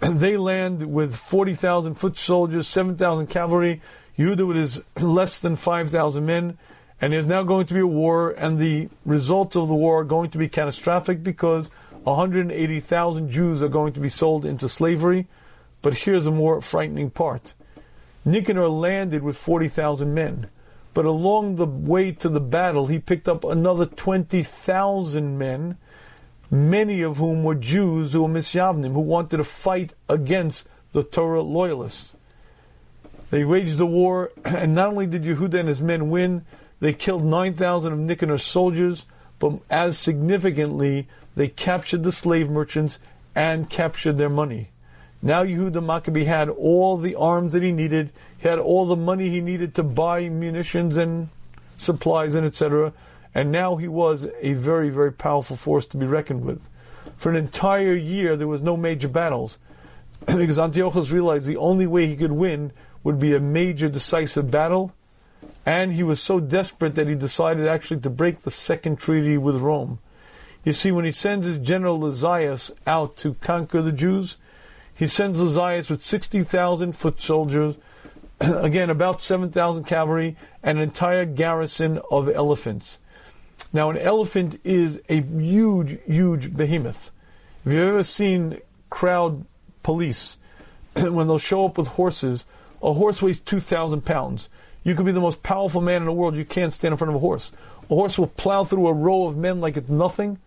[0.00, 3.82] They land with 40,000 foot soldiers, 7,000 cavalry.
[4.16, 6.56] Yehuda with his less than 5,000 men.
[7.00, 10.04] And there's now going to be a war, and the results of the war are
[10.04, 11.68] going to be catastrophic because
[12.04, 15.26] 180,000 Jews are going to be sold into slavery.
[15.82, 17.54] But here's a more frightening part.
[18.24, 20.48] Nicanor landed with 40,000 men.
[20.92, 25.78] But along the way to the battle, he picked up another 20,000 men,
[26.50, 31.42] many of whom were Jews who were Misyavnim, who wanted to fight against the Torah
[31.42, 32.16] loyalists.
[33.30, 36.44] They waged the war, and not only did Yehuda and his men win,
[36.80, 39.06] they killed 9,000 of Nicanor's soldiers,
[39.38, 42.98] but as significantly, they captured the slave merchants
[43.34, 44.70] and captured their money.
[45.22, 48.10] Now Yehuda Maccabee had all the arms that he needed.
[48.38, 51.28] He had all the money he needed to buy munitions and
[51.76, 52.92] supplies and etc.
[53.34, 56.68] And now he was a very, very powerful force to be reckoned with.
[57.16, 59.58] For an entire year, there was no major battles
[60.26, 62.72] because Antiochus realized the only way he could win
[63.04, 64.92] would be a major decisive battle.
[65.66, 69.56] And he was so desperate that he decided actually to break the second treaty with
[69.56, 69.98] Rome.
[70.64, 74.36] You see, when he sends his general Lysias out to conquer the Jews,
[74.94, 77.76] he sends Lysias with 60,000 foot soldiers,
[78.40, 82.98] again, about 7,000 cavalry, and an entire garrison of elephants.
[83.72, 87.10] Now, an elephant is a huge, huge behemoth.
[87.64, 89.46] If you've ever seen crowd
[89.82, 90.36] police,
[90.94, 92.44] when they'll show up with horses,
[92.82, 94.50] a horse weighs 2,000 pounds.
[94.82, 97.10] You could be the most powerful man in the world, you can't stand in front
[97.10, 97.52] of a horse.
[97.90, 100.38] A horse will plow through a row of men like it's nothing,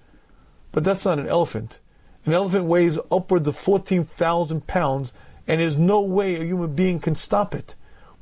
[0.74, 1.80] but that's not an elephant.
[2.26, 5.14] An elephant weighs upwards of 14,000 pounds,
[5.48, 7.76] and there's no way a human being can stop it.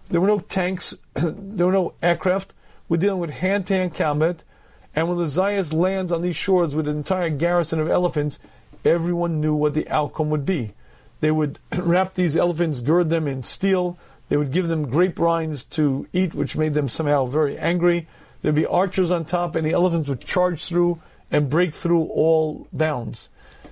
[0.10, 2.54] There were no tanks, there were no aircraft.
[2.90, 4.44] We're dealing with hand to hand combat.
[4.94, 8.40] And when the Lysias lands on these shores with an entire garrison of elephants,
[8.84, 10.74] everyone knew what the outcome would be.
[11.22, 13.98] They would wrap these elephants, gird them in steel.
[14.28, 18.08] They would give them grape rinds to eat, which made them somehow very angry.
[18.42, 21.00] There'd be archers on top, and the elephants would charge through
[21.32, 23.30] and break through all bounds.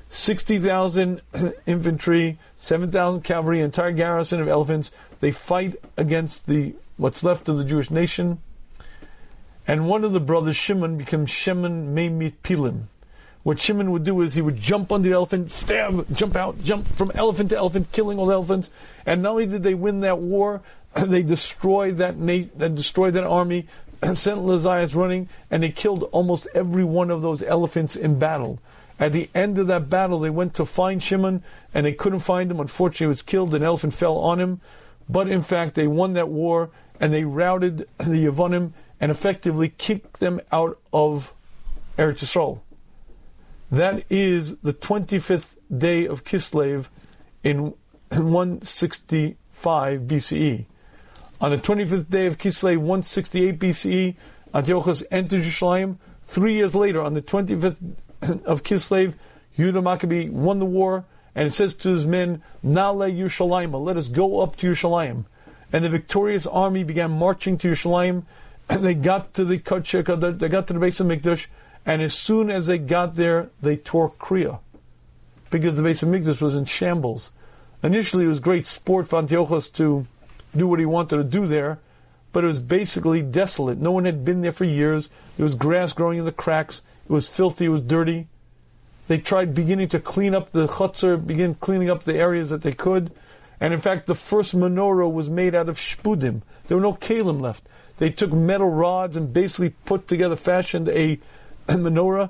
[0.10, 1.22] 60,000
[1.66, 4.92] infantry, 7,000 cavalry, entire garrison of elephants.
[5.20, 8.40] They fight against the what's left of the Jewish nation.
[9.68, 12.86] And one of the brothers, Shimon, becomes Shimon Memit Pilim.
[13.44, 16.88] What Shimon would do is he would jump on the elephant, stab, jump out, jump
[16.88, 18.70] from elephant to elephant, killing all the elephants.
[19.06, 20.62] And not only did they win that war,
[20.96, 23.68] they destroyed that na- they destroyed that army,
[24.14, 28.60] sent Lysias running, and they killed almost every one of those elephants in battle.
[29.00, 31.42] At the end of that battle, they went to find Shimon,
[31.74, 32.60] and they couldn't find him.
[32.60, 33.56] Unfortunately, he was killed.
[33.56, 34.60] An elephant fell on him.
[35.08, 40.20] But in fact, they won that war, and they routed the Yavanim and effectively kicked
[40.20, 41.34] them out of
[41.98, 42.60] Eretz Yisrael.
[43.72, 46.88] That is the 25th day of Kislev
[47.44, 47.74] in
[48.10, 50.66] 165 BCE.
[51.42, 54.16] On the 25th day of Kislev, 168 BCE,
[54.54, 55.98] Antiochus entered Jerusalem.
[56.26, 57.78] Three years later, on the 25th
[58.46, 59.14] of Kislev,
[59.58, 64.10] Yehuda Maccabee won the war, and it says to his men, Nale Yerushalayim, let us
[64.10, 65.24] go up to Yerushalayim.
[65.72, 68.24] And the victorious army began marching to Yerushalayim,
[68.68, 71.46] and they got to the Kodesh, they got to the Beis Hamikdash,
[71.86, 74.60] and as soon as they got there, they tore Kriya.
[75.50, 77.32] Because the Beis Hamikdash was in shambles.
[77.82, 80.06] Initially, it was great sport for Antiochus to
[80.56, 81.80] do what he wanted to do there,
[82.32, 83.80] but it was basically desolate.
[83.80, 85.10] No one had been there for years.
[85.38, 86.82] There was grass growing in the cracks.
[87.06, 87.66] It was filthy.
[87.66, 88.28] It was dirty.
[89.08, 92.74] They tried beginning to clean up the chutzner, begin cleaning up the areas that they
[92.74, 93.12] could.
[93.60, 96.42] And in fact, the first menorah was made out of shpudim.
[96.68, 97.68] There were no kalim left.
[97.98, 101.20] They took metal rods and basically put together, fashioned a,
[101.68, 102.30] a menorah.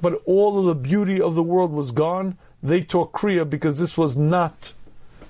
[0.00, 2.38] But all of the beauty of the world was gone.
[2.62, 4.72] They tore Kriya because this was not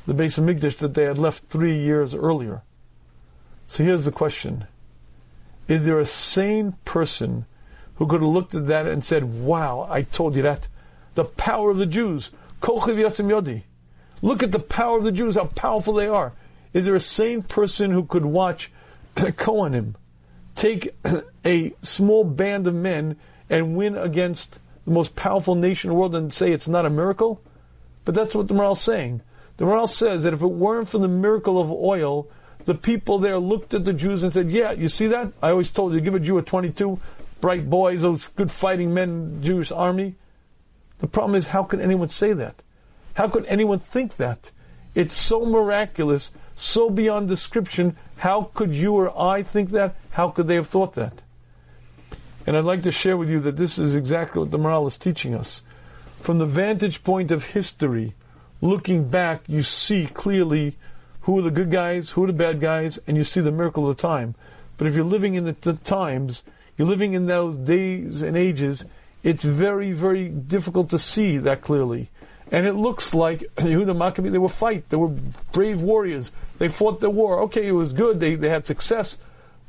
[0.07, 2.63] the Beis Hamikdash that they had left three years earlier.
[3.69, 4.67] So here's the question
[5.69, 7.47] Is there a sane person
[7.97, 10.69] who could have looked at that and said, Wow, I told you that?
[11.15, 12.31] The power of the Jews.
[12.63, 16.33] Look at the power of the Jews, how powerful they are.
[16.73, 18.71] Is there a sane person who could watch
[19.17, 19.95] Kohanim
[20.55, 20.95] take
[21.45, 23.17] a small band of men
[23.49, 26.91] and win against the most powerful nation in the world and say it's not a
[26.91, 27.41] miracle?
[28.05, 29.21] But that's what the Maharal is saying.
[29.57, 32.29] The Maharal says that if it weren't for the miracle of oil,
[32.67, 35.33] the people there looked at the Jews and said, Yeah, you see that?
[35.43, 37.01] I always told you, give a Jew a 22,
[37.41, 40.17] bright boys, those good fighting men, Jewish army.
[40.99, 42.63] The problem is, how could anyone say that?
[43.15, 44.51] How could anyone think that?
[44.95, 47.97] It's so miraculous, so beyond description.
[48.17, 49.95] How could you or I think that?
[50.11, 51.23] How could they have thought that?
[52.47, 54.97] And I'd like to share with you that this is exactly what the Maharal is
[54.97, 55.63] teaching us.
[56.21, 58.15] From the vantage point of history,
[58.61, 60.77] looking back, you see clearly
[61.23, 63.89] who are the good guys, who are the bad guys, and you see the miracle
[63.89, 64.35] of the time.
[64.79, 66.43] But if you're living in the, the times,
[66.77, 68.85] you're living in those days and ages,
[69.23, 72.11] it's very, very difficult to see that clearly.
[72.53, 75.09] And it looks like Yehuda Maccabi, they were fight, they were
[75.53, 76.31] brave warriors.
[76.59, 77.41] They fought the war.
[77.43, 79.19] Okay, it was good, they, they had success,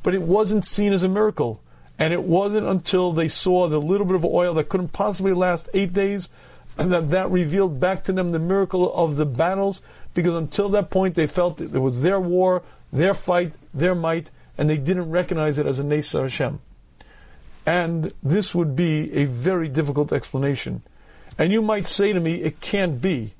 [0.04, 1.62] but it wasn't seen as a miracle.
[2.00, 5.68] And it wasn't until they saw the little bit of oil that couldn't possibly last
[5.74, 6.30] eight days
[6.78, 9.82] that that revealed back to them the miracle of the battles,
[10.14, 12.64] because until that point they felt it was their war,
[12.94, 16.60] their fight, their might, and they didn't recognize it as a Nesa Hashem.
[17.66, 20.84] And this would be a very difficult explanation.
[21.38, 23.34] And you might say to me, it can't be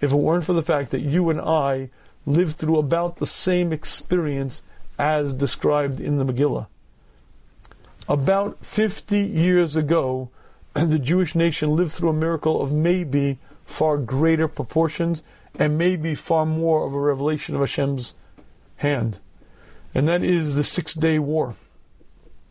[0.00, 1.90] if it weren't for the fact that you and I
[2.26, 4.62] lived through about the same experience
[4.98, 6.66] as described in the Megillah.
[8.08, 10.30] About 50 years ago,
[10.88, 15.22] the Jewish nation lived through a miracle of maybe far greater proportions
[15.54, 18.14] and maybe far more of a revelation of Hashem's
[18.76, 19.18] hand.
[19.94, 21.54] And that is the Six Day War.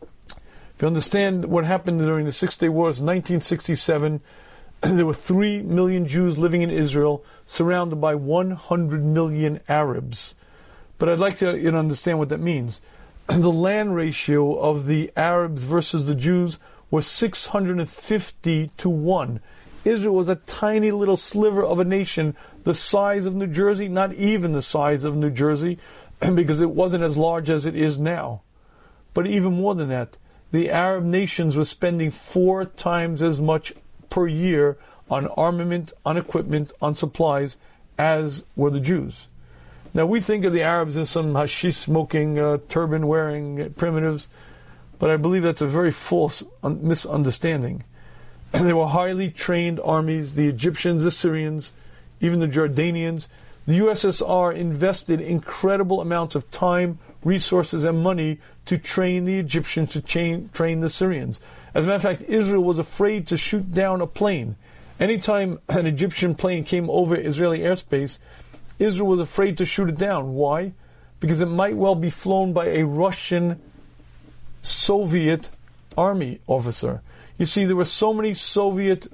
[0.00, 4.20] If you understand what happened during the Six Day War, it's 1967.
[4.80, 10.34] there were 3 million Jews living in Israel, surrounded by 100 million Arabs.
[10.98, 12.80] But I'd like to you know, understand what that means.
[13.26, 16.58] the land ratio of the Arabs versus the Jews
[16.92, 19.40] was 650 to 1.
[19.84, 24.12] Israel was a tiny little sliver of a nation, the size of New Jersey, not
[24.12, 25.78] even the size of New Jersey,
[26.20, 28.42] because it wasn't as large as it is now.
[29.14, 30.18] But even more than that,
[30.52, 33.72] the Arab nations were spending four times as much
[34.10, 34.76] per year
[35.10, 37.56] on armament, on equipment, on supplies,
[37.98, 39.28] as were the Jews.
[39.94, 44.28] Now we think of the Arabs as some hashish smoking, uh, turban wearing primitives.
[45.02, 47.82] But I believe that's a very false un- misunderstanding.
[48.52, 51.72] they were highly trained armies, the Egyptians, the Syrians,
[52.20, 53.26] even the Jordanians.
[53.66, 60.00] The USSR invested incredible amounts of time, resources, and money to train the Egyptians, to
[60.00, 61.40] train, train the Syrians.
[61.74, 64.54] As a matter of fact, Israel was afraid to shoot down a plane.
[65.00, 68.18] Anytime an Egyptian plane came over Israeli airspace,
[68.78, 70.34] Israel was afraid to shoot it down.
[70.34, 70.74] Why?
[71.18, 73.60] Because it might well be flown by a Russian
[74.62, 75.50] Soviet
[75.96, 77.02] army officer.
[77.38, 79.06] You see, there were so many Soviet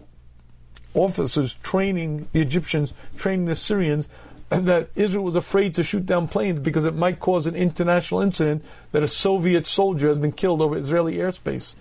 [0.94, 4.08] officers training the Egyptians, training the Syrians,
[4.50, 8.20] and that Israel was afraid to shoot down planes because it might cause an international
[8.20, 11.74] incident that a Soviet soldier has been killed over Israeli airspace.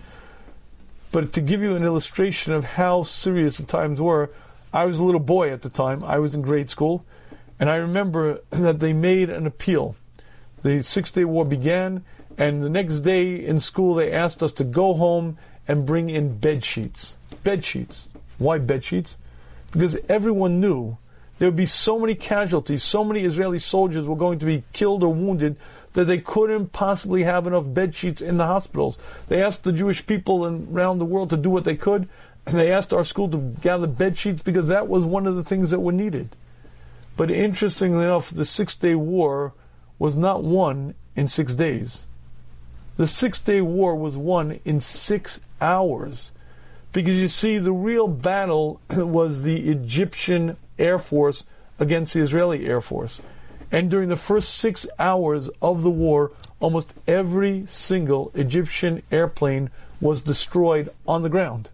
[1.10, 4.30] But to give you an illustration of how serious the times were,
[4.72, 6.04] I was a little boy at the time.
[6.04, 7.04] I was in grade school,
[7.58, 9.96] and I remember that they made an appeal.
[10.62, 12.04] The Six Day War began,
[12.38, 16.38] and the next day in school, they asked us to go home and bring in
[16.38, 17.16] bed sheets.
[17.42, 18.08] Bed sheets.
[18.38, 19.18] Why bed sheets?
[19.72, 20.96] Because everyone knew
[21.38, 25.02] there would be so many casualties, so many Israeli soldiers were going to be killed
[25.02, 25.56] or wounded
[25.92, 28.98] that they couldn't possibly have enough bed sheets in the hospitals.
[29.28, 32.08] They asked the Jewish people around the world to do what they could.
[32.46, 35.44] And they asked our school to gather bed sheets because that was one of the
[35.44, 36.34] things that were needed.
[37.16, 39.52] But interestingly enough, the Six Day War
[39.98, 42.06] was not won in six days.
[42.98, 46.32] The Six Day War was won in six hours.
[46.92, 51.44] Because you see, the real battle was the Egyptian Air Force
[51.78, 53.20] against the Israeli Air Force.
[53.70, 59.70] And during the first six hours of the war, almost every single Egyptian airplane
[60.00, 61.70] was destroyed on the ground.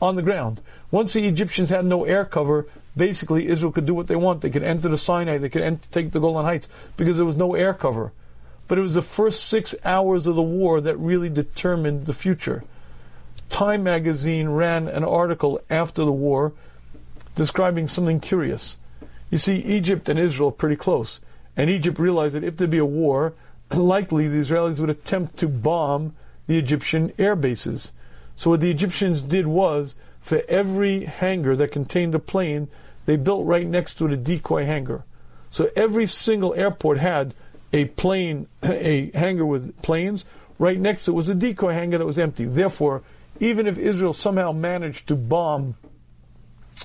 [0.00, 0.62] On the ground.
[0.90, 4.40] Once the Egyptians had no air cover, basically Israel could do what they want.
[4.40, 7.54] They could enter the Sinai, they could take the Golan Heights, because there was no
[7.54, 8.12] air cover.
[8.66, 12.64] But it was the first six hours of the war that really determined the future.
[13.50, 16.52] Time magazine ran an article after the war
[17.36, 18.78] describing something curious.
[19.30, 21.20] You see, Egypt and Israel are pretty close.
[21.56, 23.34] And Egypt realized that if there'd be a war,
[23.70, 26.14] likely the Israelis would attempt to bomb
[26.46, 27.92] the Egyptian air bases.
[28.36, 32.68] So what the Egyptians did was, for every hangar that contained a plane,
[33.06, 35.04] they built right next to it a decoy hangar.
[35.50, 37.34] So every single airport had
[37.74, 40.24] a plane, a hangar with planes.
[40.60, 42.44] Right next to it was a decoy hangar that was empty.
[42.44, 43.02] Therefore,
[43.40, 45.74] even if Israel somehow managed to bomb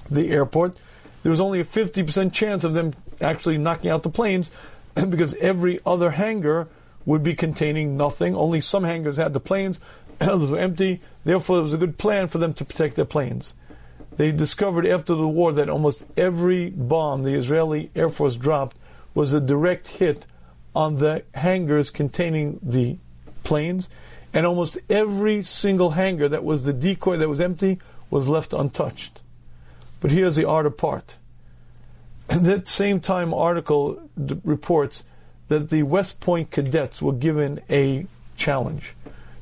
[0.09, 0.75] the airport,
[1.21, 4.49] there was only a 50% chance of them actually knocking out the planes
[4.95, 6.67] because every other hangar
[7.05, 8.35] would be containing nothing.
[8.35, 9.79] Only some hangars had the planes,
[10.21, 11.01] others were empty.
[11.23, 13.53] Therefore, it was a good plan for them to protect their planes.
[14.17, 18.75] They discovered after the war that almost every bomb the Israeli Air Force dropped
[19.13, 20.25] was a direct hit
[20.75, 22.97] on the hangars containing the
[23.43, 23.89] planes,
[24.33, 29.21] and almost every single hangar that was the decoy that was empty was left untouched.
[29.99, 31.17] But here's the harder part.
[32.27, 35.03] that same time article d- reports
[35.47, 38.05] that the West Point cadets were given a
[38.35, 38.95] challenge.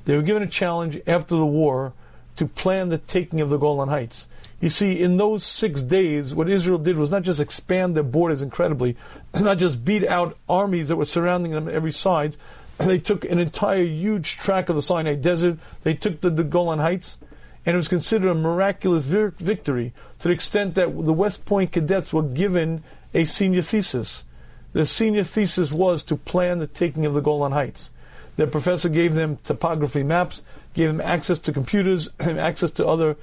[0.06, 1.94] They were given a challenge after the war
[2.38, 4.28] to plan the taking of the Golan Heights.
[4.60, 8.42] You see, in those six days, what Israel did was not just expand their borders
[8.42, 8.98] incredibly,
[9.40, 12.36] not just beat out armies that were surrounding them on every side.
[12.80, 15.58] They took an entire huge tract of the Sinai Desert.
[15.82, 17.18] They took the, the Golan Heights,
[17.66, 21.72] and it was considered a miraculous vir- victory to the extent that the West Point
[21.72, 22.84] cadets were given
[23.16, 24.26] a senior thesis.
[24.74, 27.90] The senior thesis was to plan the taking of the Golan Heights.
[28.36, 30.44] Their professor gave them topography maps,
[30.76, 33.18] gave them access to computers, access to other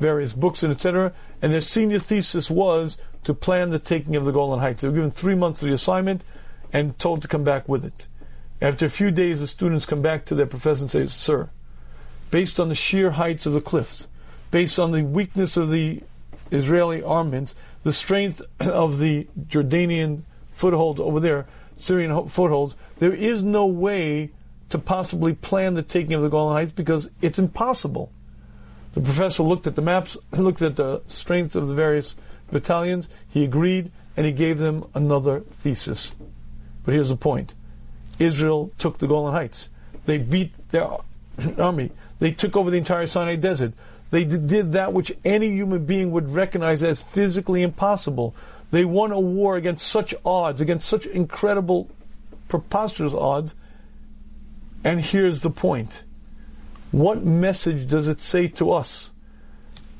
[0.00, 1.12] various books and etc.
[1.40, 4.80] And their senior thesis was to plan the taking of the Golan Heights.
[4.80, 6.24] They were given three months of the assignment
[6.72, 8.08] and told to come back with it.
[8.60, 11.50] After a few days, the students come back to their professor and say, Sir,
[12.30, 14.08] based on the sheer heights of the cliffs,
[14.50, 16.02] based on the weakness of the
[16.50, 20.22] Israeli armaments, the strength of the Jordanian
[20.52, 21.46] footholds over there,
[21.76, 24.30] Syrian footholds, there is no way
[24.68, 28.12] to possibly plan the taking of the Golan Heights because it's impossible.
[28.92, 32.16] The professor looked at the maps, looked at the strengths of the various
[32.50, 36.12] battalions, he agreed, and he gave them another thesis.
[36.84, 37.54] But here's the point
[38.18, 39.68] Israel took the Golan Heights.
[40.06, 40.88] They beat their
[41.58, 41.92] army.
[42.18, 43.72] They took over the entire Sinai Desert.
[44.10, 48.34] They did that which any human being would recognize as physically impossible.
[48.72, 51.88] They won a war against such odds, against such incredible,
[52.48, 53.54] preposterous odds.
[54.82, 56.02] And here's the point
[56.90, 59.12] what message does it say to us?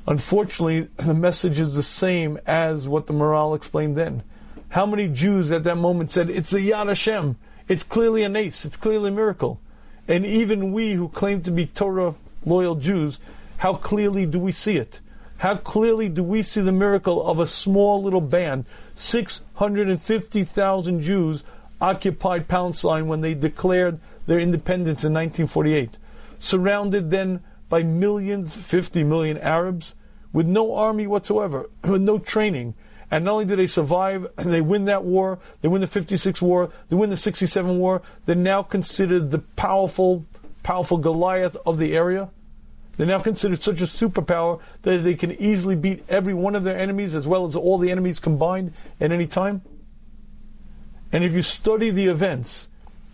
[0.06, 4.22] Unfortunately, the message is the same as what the Maharal explained then.
[4.70, 7.36] How many Jews at that moment said, It's the Yad Hashem,
[7.68, 8.64] it's clearly an ace.
[8.64, 9.60] it's clearly a miracle.
[10.08, 12.14] And even we who claim to be Torah
[12.44, 13.20] loyal Jews,
[13.58, 15.00] how clearly do we see it?
[15.38, 18.64] How clearly do we see the miracle of a small little band,
[18.94, 21.44] 650,000 Jews
[21.80, 25.98] occupied Palestine when they declared their independence in 1948?
[26.40, 29.94] Surrounded then by millions, 50 million Arabs,
[30.32, 32.74] with no army whatsoever, with no training.
[33.12, 36.42] And not only did they survive, and they win that war, they win the 56
[36.42, 40.26] war, they win the 67 war, they're now considered the powerful,
[40.64, 42.30] powerful Goliath of the area.
[42.96, 46.76] They're now considered such a superpower that they can easily beat every one of their
[46.76, 49.62] enemies as well as all the enemies combined at any time.
[51.12, 52.68] And if you study the events,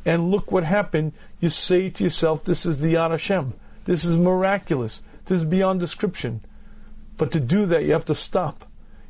[0.06, 3.52] and look what happened, you say to yourself, this is the Yad Hashem.
[3.86, 5.02] This is miraculous.
[5.24, 6.42] This is beyond description.
[7.16, 8.64] But to do that, you have to stop.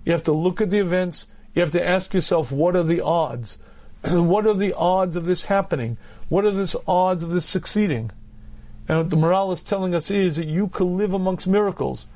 [0.07, 1.27] You have to look at the events.
[1.55, 3.59] You have to ask yourself, what are the odds?
[4.03, 5.99] what are the odds of this happening?
[6.31, 8.11] What are the odds of this succeeding?
[8.89, 12.09] And what the Maharal is telling us is that you can live amongst miracles.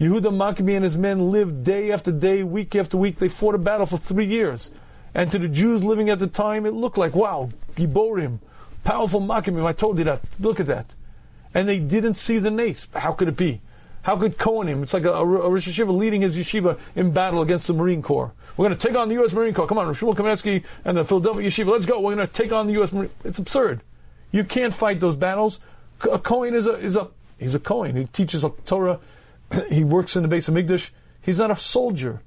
[0.00, 3.18] Yehuda Maccabi and his men lived day after day, week after week.
[3.18, 4.72] They fought a battle for three years.
[5.14, 8.40] And to the Jews living at the time, it looked like, wow, Giborim,
[8.84, 9.64] powerful Maccabim.
[9.64, 10.22] I told you that.
[10.40, 10.94] Look at that.
[11.54, 12.88] And they didn't see the nace.
[12.94, 13.60] How could it be?
[14.02, 17.66] How could Kohanim, it's like a, a, Rosh Yeshiva leading his yeshiva in battle against
[17.66, 18.32] the Marine Corps.
[18.56, 19.32] We're going to take on the U.S.
[19.32, 19.66] Marine Corps.
[19.66, 21.72] Come on, Shmuel Kamenetsky and the Philadelphia Yeshiva.
[21.72, 22.00] Let's go.
[22.00, 22.92] We're going to take on the U.S.
[22.92, 23.80] Marine It's absurd.
[24.30, 25.58] You can't fight those battles.
[26.10, 27.96] A Kohen is a, is a, he's a Kohen.
[27.96, 29.00] He teaches Torah.
[29.68, 30.90] he works in the Beis Hamikdash.
[31.20, 32.20] He's not a soldier.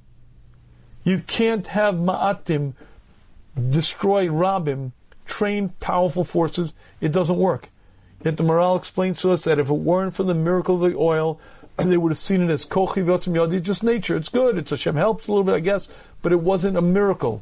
[1.05, 2.73] You can't have Ma'atim
[3.69, 4.91] destroy Rabim,
[5.29, 6.73] train powerful forces.
[6.99, 7.69] It doesn't work.
[8.25, 10.97] Yet the Maharal explains to us that if it weren't for the miracle of the
[10.97, 11.39] oil,
[11.77, 14.17] they would have seen it as kochi yadi, just nature.
[14.17, 14.57] It's good.
[14.57, 15.87] It's Hashem helps a little bit, I guess,
[16.21, 17.41] but it wasn't a miracle.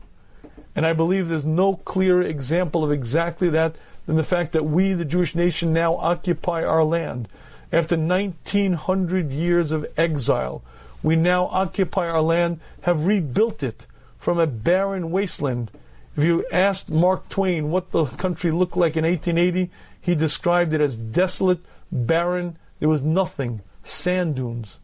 [0.75, 3.75] And I believe there's no clearer example of exactly that
[4.05, 7.27] than the fact that we, the Jewish nation, now occupy our land.
[7.71, 10.61] After 1900 years of exile,
[11.01, 13.87] we now occupy our land, have rebuilt it
[14.19, 15.71] from a barren wasteland
[16.17, 19.69] If you asked Mark Twain what the country looked like in 1880,
[20.01, 21.59] he described it as desolate,
[21.91, 22.57] barren.
[22.79, 24.79] There was nothing, sand dunes.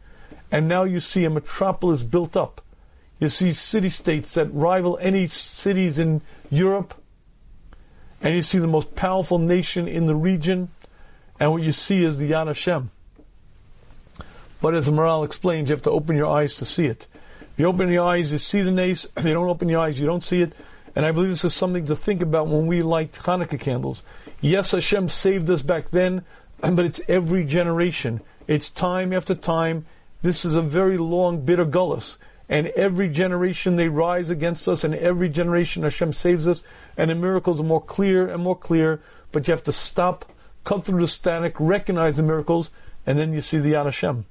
[0.52, 2.62] And now you see a metropolis built up.
[3.20, 6.22] You see city states that rival any cities in
[6.52, 6.94] Europe.
[8.22, 10.70] And you see the most powerful nation in the region.
[11.40, 12.92] And what you see is the Yad Hashem.
[14.62, 17.08] But as Maharal explains, you have to open your eyes to see it.
[17.42, 19.08] If you open your eyes, you see the nace.
[19.18, 20.54] If you don't open your eyes, you don't see it.
[20.96, 24.04] And I believe this is something to think about when we light Hanukkah candles.
[24.42, 26.24] Yes, Hashem saved us back then,
[26.62, 28.22] but it's every generation.
[28.48, 29.86] It's time after time.
[30.22, 32.18] This is a very long, bitter gullus.
[32.50, 36.62] And every generation they rise against us, and every generation Hashem saves us,
[36.98, 39.02] and the miracles are more clear and more clear.
[39.32, 40.32] But you have to stop,
[40.64, 42.70] cut through the static, recognize the miracles,
[43.06, 44.26] and then you see the Yad Hashem.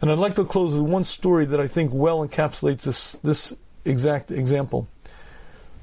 [0.00, 3.54] And I'd like to close with one story that I think well encapsulates this, this
[3.84, 4.88] exact example.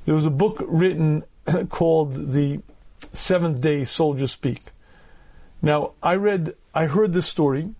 [0.05, 1.23] There was a book written
[1.69, 2.61] called The
[3.13, 4.63] Seventh Day Soldiers Speak.
[5.61, 7.73] Now, I read, I heard this story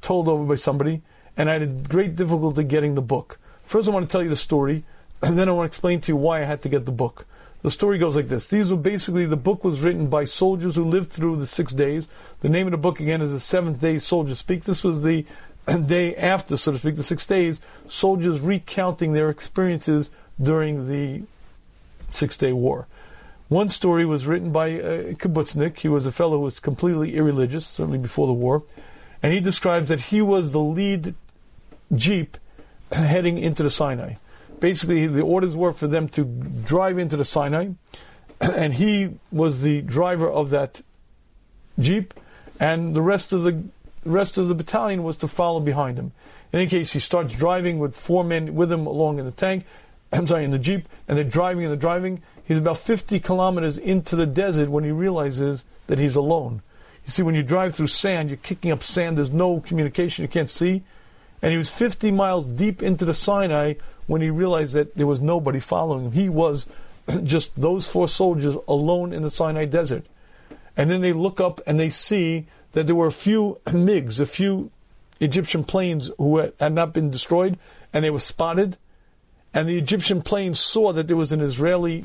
[0.00, 1.02] told over by somebody,
[1.36, 3.38] and I had great difficulty getting the book.
[3.64, 4.84] First, I want to tell you the story,
[5.22, 7.26] and then I want to explain to you why I had to get the book.
[7.62, 8.46] The story goes like this.
[8.46, 12.08] These were basically, the book was written by soldiers who lived through the six days.
[12.40, 14.64] The name of the book again is The Seventh Day Soldiers Speak.
[14.64, 15.24] This was the
[15.86, 20.10] day after, so to speak, the six days, soldiers recounting their experiences
[20.40, 21.22] during the
[22.14, 22.86] Six Day War.
[23.48, 25.78] One story was written by uh, kibbutznik.
[25.78, 28.62] He was a fellow who was completely irreligious, certainly before the war.
[29.22, 31.14] And he describes that he was the lead
[31.94, 32.38] jeep
[32.92, 34.14] heading into the Sinai.
[34.60, 37.70] Basically, the orders were for them to drive into the Sinai,
[38.40, 40.80] and he was the driver of that
[41.78, 42.14] jeep,
[42.60, 43.64] and the rest of the
[44.04, 46.12] rest of the battalion was to follow behind him.
[46.52, 49.64] In any case, he starts driving with four men with him along in the tank,
[50.14, 52.22] I'm sorry, in the Jeep, and they're driving and they're driving.
[52.44, 56.62] He's about 50 kilometers into the desert when he realizes that he's alone.
[57.04, 60.28] You see, when you drive through sand, you're kicking up sand, there's no communication, you
[60.28, 60.82] can't see.
[61.42, 63.74] And he was 50 miles deep into the Sinai
[64.06, 66.12] when he realized that there was nobody following him.
[66.12, 66.66] He was
[67.24, 70.06] just those four soldiers alone in the Sinai desert.
[70.76, 74.26] And then they look up and they see that there were a few MiGs, a
[74.26, 74.70] few
[75.20, 77.58] Egyptian planes who had not been destroyed,
[77.92, 78.76] and they were spotted
[79.54, 82.04] and the Egyptian planes saw that there was an Israeli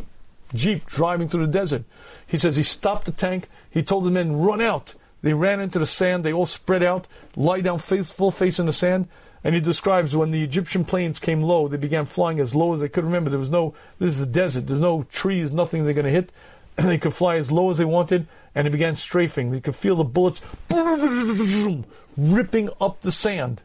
[0.54, 1.84] jeep driving through the desert.
[2.26, 3.50] He says he stopped the tank.
[3.72, 4.94] He told the men, run out.
[5.24, 6.24] They ran into the sand.
[6.24, 9.08] They all spread out, lie down face, full face in the sand.
[9.44, 12.82] And he describes when the Egyptian planes came low, they began flying as low as
[12.82, 13.04] they could.
[13.04, 14.68] Remember, there was no, this is the desert.
[14.68, 16.32] There's no trees, nothing they're going to hit.
[16.78, 19.52] And they could fly as low as they wanted, and they began strafing.
[19.52, 20.42] They could feel the bullets
[22.18, 23.62] ripping up the sand.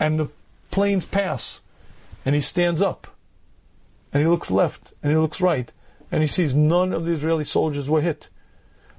[0.00, 0.28] And the
[0.70, 1.62] planes pass
[2.24, 3.06] and he stands up
[4.12, 5.72] and he looks left and he looks right
[6.10, 8.28] and he sees none of the Israeli soldiers were hit.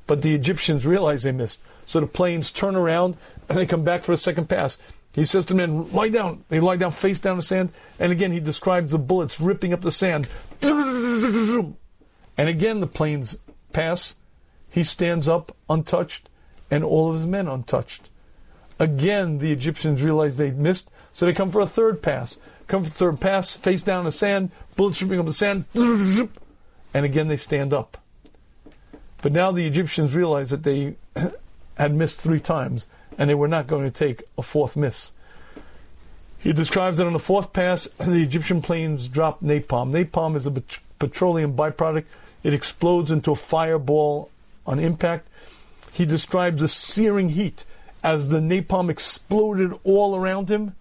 [0.08, 1.62] But the Egyptians realize they missed.
[1.86, 3.18] So the planes turn around
[3.48, 4.78] and they come back for a second pass.
[5.14, 6.46] He says to men, lie down.
[6.50, 7.72] They lie down face down in the sand.
[8.00, 10.28] And again, he describes the bullets ripping up the sand.
[10.62, 11.76] And
[12.38, 13.38] again, the planes
[13.74, 14.16] pass.
[14.70, 16.30] He stands up untouched
[16.72, 18.10] and all of his men untouched.
[18.78, 20.90] Again, the Egyptians realize they missed.
[21.12, 22.38] So they come for a third pass
[22.70, 27.06] come the third pass, face down in the sand, bullets ripping up the sand, and
[27.06, 27.98] again they stand up.
[29.22, 30.96] But now the Egyptians realize that they
[31.78, 35.12] had missed three times, and they were not going to take a fourth miss.
[36.38, 39.92] He describes that on the fourth pass, the Egyptian planes dropped napalm.
[39.92, 40.52] Napalm is a
[41.00, 42.06] petroleum byproduct.
[42.44, 44.30] It explodes into a fireball
[44.66, 45.28] on impact.
[45.92, 47.66] He describes the searing heat
[48.04, 50.76] as the napalm exploded all around him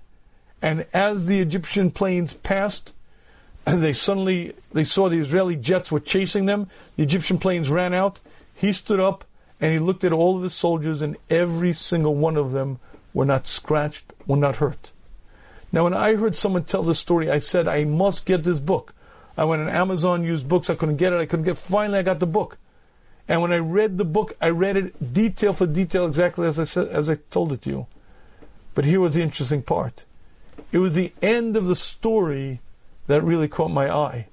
[0.60, 2.92] and as the Egyptian planes passed,
[3.64, 6.68] they suddenly they saw the Israeli jets were chasing them.
[6.96, 8.20] The Egyptian planes ran out.
[8.54, 9.24] He stood up
[9.60, 12.78] and he looked at all of his soldiers, and every single one of them
[13.12, 14.92] were not scratched, were not hurt.
[15.72, 18.94] Now, when I heard someone tell this story, I said, I must get this book.
[19.36, 20.70] I went on Amazon, used books.
[20.70, 21.20] I couldn't get it.
[21.20, 21.58] I couldn't get.
[21.58, 22.56] Finally, I got the book.
[23.28, 26.64] And when I read the book, I read it detail for detail, exactly as I
[26.64, 27.86] said, as I told it to you.
[28.74, 30.04] But here was the interesting part.
[30.72, 32.60] It was the end of the story
[33.06, 34.26] that really caught my eye.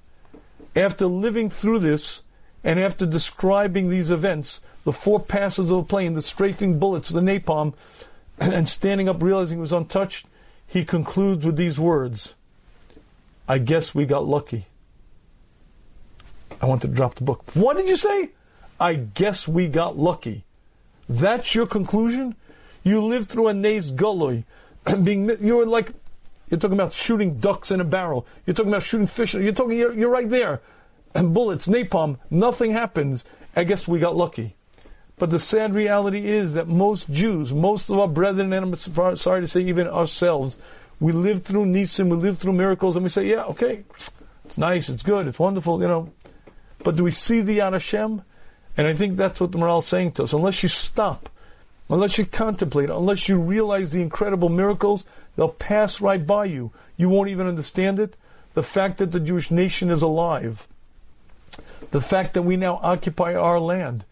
[0.75, 2.23] After living through this,
[2.63, 7.21] and after describing these events, the four passes of the plane, the strafing bullets, the
[7.21, 7.73] napalm,
[8.39, 10.25] and standing up realizing he was untouched,
[10.67, 12.33] he concludes with these words
[13.47, 14.65] I guess we got lucky.
[16.59, 17.43] I want to drop the book.
[17.53, 18.31] What did you say?
[18.79, 20.43] I guess we got lucky.
[21.07, 22.35] That's your conclusion?
[22.83, 24.43] You lived through a Nace Gulloy,
[25.03, 25.91] being you were like
[26.49, 28.25] you're talking about shooting ducks in a barrel.
[28.45, 29.33] You're talking about shooting fish.
[29.33, 29.77] You're talking.
[29.77, 30.61] You're, you're right there.
[31.13, 33.23] And bullets, napalm, nothing happens.
[33.55, 34.55] I guess we got lucky.
[35.17, 39.41] But the sad reality is that most Jews, most of our brethren, and I'm sorry
[39.41, 40.57] to say even ourselves,
[40.99, 43.85] we live through Nisim, we live through miracles, and we say, yeah, okay,
[44.43, 46.11] it's nice, it's good, it's wonderful, you know.
[46.83, 48.23] But do we see the Yad Hashem?
[48.77, 50.33] And I think that's what the Maharal is saying to us.
[50.33, 51.29] Unless you stop,
[51.89, 55.05] unless you contemplate, unless you realize the incredible miracles,
[55.35, 56.71] they'll pass right by you.
[56.97, 58.15] You won't even understand it.
[58.53, 60.67] The fact that the Jewish nation is alive,
[61.91, 64.05] the fact that we now occupy our land,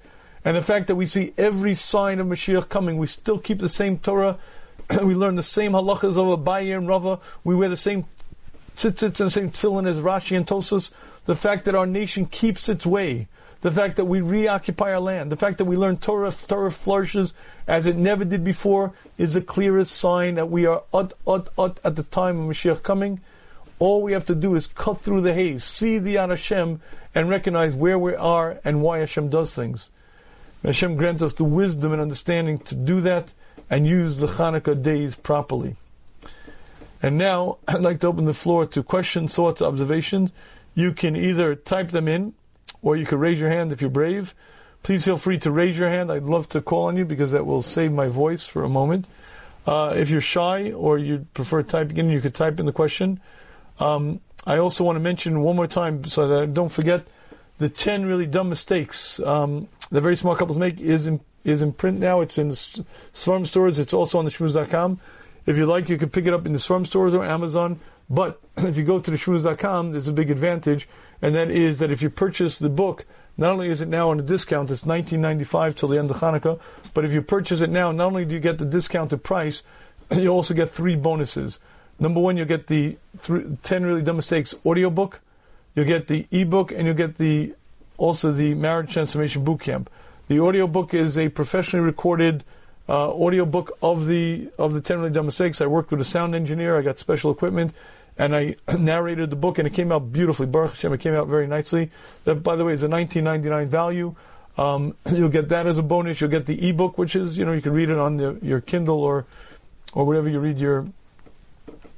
[0.46, 3.70] and the fact that we see every sign of Mashiach coming, we still keep the
[3.70, 4.38] same Torah,
[5.02, 8.06] we learn the same halachas of Abaye and Rava, we wear the same
[8.76, 10.92] tzitzits and the same tefillin as Rashi and Tosfos,
[11.26, 13.28] the fact that our nation keeps its way,
[13.64, 17.34] the fact that we reoccupy our land, the fact that we learn Torah, Torah flourishes
[17.66, 21.80] as it never did before, is the clearest sign that we are ut, ut, ut
[21.82, 23.22] at the time of Mashiach coming.
[23.80, 26.82] All we have to do is cut through the haze, see the Yad Hashem,
[27.16, 29.92] and recognize where we are and why Hashem does things.
[30.66, 33.34] Hashem grant us the wisdom and understanding to do that
[33.70, 35.78] and use the Hanukkah days properly.
[37.02, 40.32] And now I'd like to open the floor to questions, thoughts, observations.
[40.76, 42.34] You can either type them in
[42.82, 44.36] or you can raise your hand if you're brave.
[44.84, 46.12] Please feel free to raise your hand.
[46.12, 49.08] I'd love to call on you because that will save my voice for a moment.
[49.66, 53.20] Uh, if you're shy or you prefer typing in, you could type in the question.
[53.80, 57.08] Um, I also want to mention one more time so that I don't forget
[57.60, 61.72] the 10 really dumb mistakes um, that very small couples make is in, is in
[61.72, 62.20] print now.
[62.20, 62.56] It's in the
[63.14, 63.80] Seforim stores.
[63.80, 65.00] It's also on the shmuz.com.
[65.46, 67.80] If you like, you can pick it up in the Seforim stores or Amazon.
[68.10, 70.90] But if you go to the shmuz.com, there's a big advantage,
[71.24, 73.06] and that is that if you purchase the book,
[73.38, 76.60] not only is it now on a discount, it's 19.95 till the end of Hanukkah,
[76.94, 79.64] but if you purchase it now, not only do you get the discounted price,
[80.12, 81.62] you also get three bonuses.
[81.98, 85.22] Number one, you'll get the three, 10 Really Dumb Mistakes audiobook,
[85.76, 87.56] you'll get the ebook, and you'll get the
[87.98, 89.88] also the Marriage Transformation Bootcamp.
[90.28, 92.44] The audiobook is a professionally recorded
[92.90, 95.62] uh, audiobook of the of the 10 Really Dumb Mistakes.
[95.62, 97.74] I worked with a sound engineer, I got special equipment,
[98.18, 100.48] and I narrated the book, and it came out beautifully.
[100.48, 101.92] Baruch Hashem, it came out very nicely.
[102.26, 104.16] That, by the way, is a 19.99 value.
[104.58, 106.22] Um, you'll get that as a bonus.
[106.22, 108.62] You'll get the ebook, which is you know you can read it on the, your
[108.62, 109.26] Kindle or
[109.94, 110.88] or whatever you read your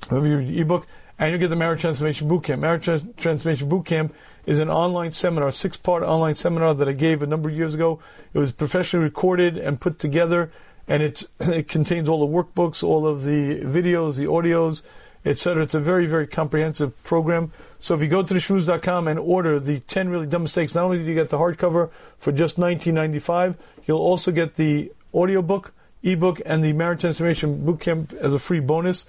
[0.10, 0.88] whatever you read ebook,
[1.20, 2.60] and you'll get the Marriage Transformation Bootcamp.
[2.60, 2.86] Marriage
[3.18, 4.12] Transformation Bootcamp
[4.46, 8.00] is an online seminar, six-part online seminar that I gave a number of years ago.
[8.34, 10.52] It was professionally recorded and put together,
[10.88, 14.82] and it's it contains all the workbooks, all of the videos, the audios
[15.26, 15.64] etc.
[15.64, 17.52] It's a very, very comprehensive program.
[17.80, 21.00] So if you go to theshmuz.com and order the 10 really dumb mistakes, not only
[21.00, 23.56] do you get the hardcover for just $19.95,
[23.88, 25.74] you'll also get the audiobook,
[26.04, 29.06] ebook, and the Marriage Transformation Bootcamp as a free bonus.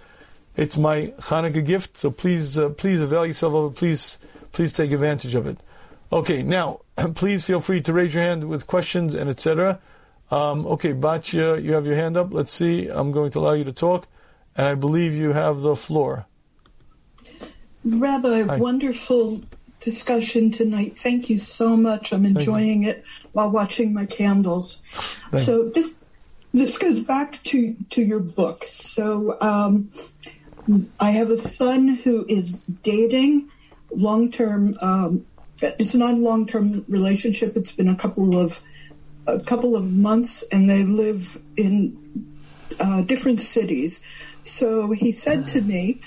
[0.57, 3.77] It's my Hanukkah gift, so please, uh, please avail yourself of it.
[3.77, 4.19] Please,
[4.53, 5.59] please take advantage of it.
[6.11, 6.81] Okay, now,
[7.15, 9.81] please feel free to raise your hand with questions and etc.
[10.31, 12.33] Um, okay, Batya, you have your hand up.
[12.33, 12.89] Let's see.
[12.89, 14.07] I'm going to allow you to talk
[14.57, 16.27] and I believe you have the floor.
[17.85, 18.57] Rabbi, Hi.
[18.57, 19.43] wonderful
[19.81, 20.99] discussion tonight.
[20.99, 22.13] Thank you so much.
[22.13, 24.83] I'm enjoying it while watching my candles.
[25.31, 25.95] Thank so this
[26.53, 28.65] this goes back to to your book.
[28.67, 29.91] So um,
[30.99, 33.51] I have a son who is dating
[33.91, 34.77] long term.
[34.81, 35.27] Um,
[35.61, 37.57] it's not a long term relationship.
[37.57, 38.61] It's been a couple of
[39.27, 42.35] a couple of months, and they live in
[42.81, 44.03] uh, different cities.
[44.47, 46.01] So he said to me,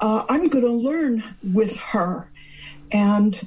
[0.00, 2.30] uh, I'm going to learn with her
[2.90, 3.38] and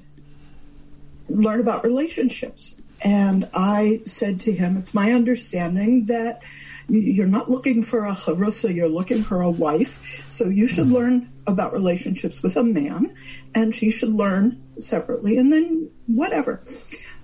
[1.27, 2.75] learn about relationships.
[3.01, 6.43] And I said to him, it's my understanding that
[6.87, 10.23] you're not looking for a chavrusa, you're looking for a wife.
[10.29, 13.15] So you should learn about relationships with a man
[13.53, 16.63] and she should learn separately and then whatever.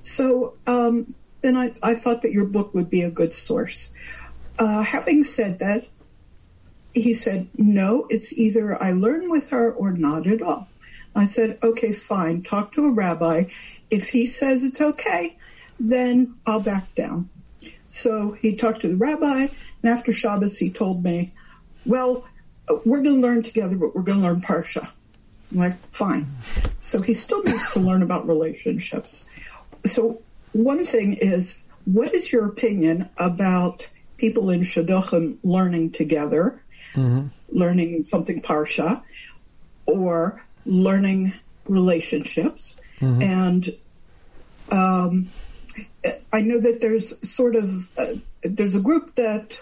[0.02, 3.92] So, um, then I, I thought that your book would be a good source.
[4.60, 5.88] Uh, having said that,
[6.94, 10.68] he said, no, it's either I learn with her or not at all.
[11.16, 13.46] I said, okay, fine, talk to a rabbi.
[13.90, 15.38] If he says it's okay,
[15.80, 17.30] then I'll back down.
[17.90, 19.48] So he talked to the rabbi,
[19.84, 21.34] and after Shabbos, he told me,
[21.86, 22.26] well,
[22.86, 24.90] we're going to learn together, but we're going to learn Parsha.
[25.52, 26.28] I'm like, fine.
[26.80, 29.26] So he still needs to learn about relationships.
[29.86, 30.22] So
[30.54, 36.62] one thing is, what is your opinion about people in Shidduchim learning together?
[36.94, 37.28] Mm-hmm.
[37.50, 39.04] learning something parsha,
[39.86, 41.34] or learning
[41.68, 42.76] relationships.
[43.00, 43.22] Mm-hmm.
[43.22, 43.70] And
[44.72, 45.30] um,
[46.32, 48.14] I know that there's sort of uh,
[48.44, 49.60] there's a group that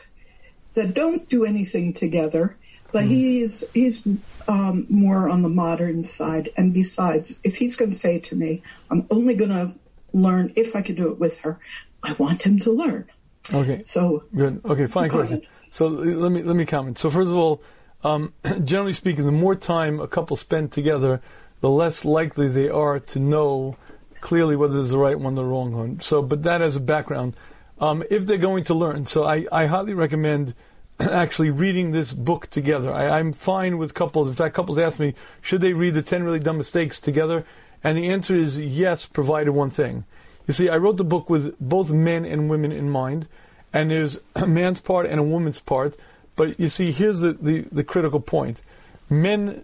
[0.74, 2.56] that don't do anything together,
[2.92, 3.08] but mm.
[3.08, 4.06] he's he's
[4.48, 6.52] um, more on the modern side.
[6.58, 9.74] And besides, if he's going to say to me, "I'm only going to
[10.14, 11.60] learn if I can do it with her,"
[12.04, 13.10] I want him to learn.
[13.54, 13.82] Okay.
[13.86, 14.62] So good.
[14.66, 15.42] Okay, fine question.
[15.72, 16.98] So let me let me comment.
[16.98, 17.62] So first of all,
[18.04, 18.34] um,
[18.64, 21.22] generally speaking, the more time a couple spend together,
[21.62, 23.78] the less likely they are to know
[24.22, 26.00] clearly whether it's the right one or the wrong one.
[26.00, 27.36] So, but that as a background,
[27.80, 30.54] um, if they're going to learn, so I, I highly recommend
[31.00, 32.94] actually reading this book together.
[32.94, 34.28] I, am fine with couples.
[34.28, 37.46] In fact, couples ask me, should they read the 10 Really Dumb Mistakes together?
[37.84, 40.04] And the answer is yes, provided one thing.
[40.50, 43.28] You see, I wrote the book with both men and women in mind,
[43.72, 45.96] and there's a man's part and a woman's part.
[46.36, 48.64] But you see, here's the, the, the critical point.
[49.12, 49.64] Men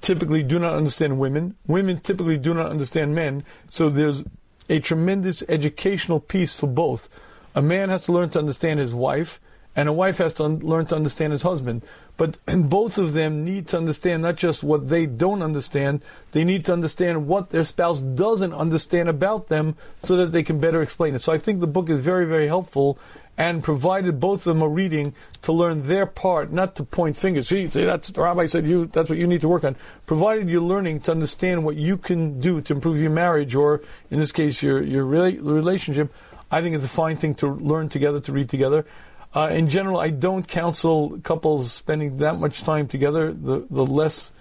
[0.00, 1.56] typically do not understand women.
[1.66, 3.44] Women typically do not understand men.
[3.68, 4.24] So there's
[4.70, 7.10] a tremendous educational piece for both.
[7.54, 9.38] A man has to learn to understand his wife,
[9.76, 11.82] and a wife has to un- learn to understand his husband.
[12.16, 16.02] But both of them need to understand not just what they don't understand,
[16.32, 20.60] they need to understand what their spouse doesn't understand about them so that they can
[20.60, 21.22] better explain it.
[21.22, 22.98] So I think the book is very, very helpful
[23.38, 27.48] and provided both of them a reading to learn their part, not to point fingers.
[27.48, 28.86] See, see, that's the rabbi said you.
[28.86, 29.74] That's what you need to work on.
[30.06, 34.20] Provided you're learning to understand what you can do to improve your marriage, or in
[34.20, 36.12] this case, your your relationship.
[36.50, 38.84] I think it's a fine thing to learn together, to read together.
[39.34, 43.32] Uh, in general, I don't counsel couples spending that much time together.
[43.32, 44.32] The the less,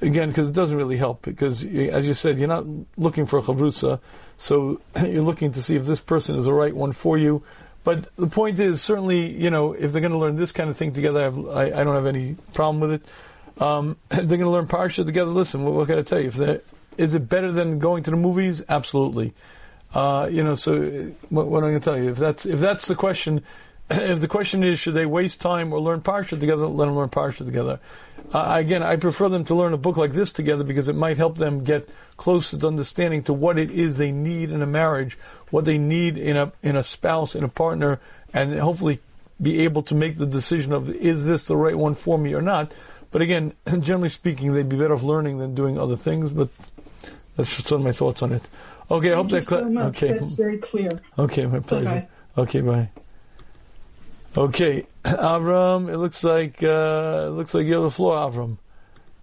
[0.00, 1.22] again, because it doesn't really help.
[1.22, 4.00] Because as you said, you're not looking for a chavrusa,
[4.36, 7.42] so you're looking to see if this person is the right one for you.
[7.84, 10.76] But the point is, certainly, you know, if they're going to learn this kind of
[10.76, 13.02] thing together, I, I, don't have any problem with it.
[13.60, 16.28] Um, if they're going to learn parsha together, listen, what, what can I tell you?
[16.28, 16.62] If
[16.98, 18.62] is it better than going to the movies?
[18.68, 19.32] Absolutely.
[19.94, 22.10] Uh, you know, so what, what am I going to tell you?
[22.10, 23.42] If that's if that's the question,
[23.98, 27.08] if the question is should they waste time or learn parsha together, let them learn
[27.08, 27.80] parsha together.
[28.32, 31.18] Uh, again, I prefer them to learn a book like this together because it might
[31.18, 35.18] help them get closer to understanding to what it is they need in a marriage,
[35.50, 38.00] what they need in a in a spouse, in a partner,
[38.32, 39.00] and hopefully
[39.40, 42.42] be able to make the decision of is this the right one for me or
[42.42, 42.72] not.
[43.10, 46.32] But again, generally speaking, they'd be better off learning than doing other things.
[46.32, 46.48] But
[47.36, 48.48] that's just some of my thoughts on it.
[48.90, 50.18] Okay, Thank I hope that cl- so okay.
[50.18, 51.00] That's very clear.
[51.18, 51.84] Okay, my pleasure.
[51.84, 52.42] Bye-bye.
[52.42, 52.88] Okay, bye.
[54.36, 55.92] Okay, Avram.
[55.92, 58.56] It looks like uh, it looks like you have the floor, Avram.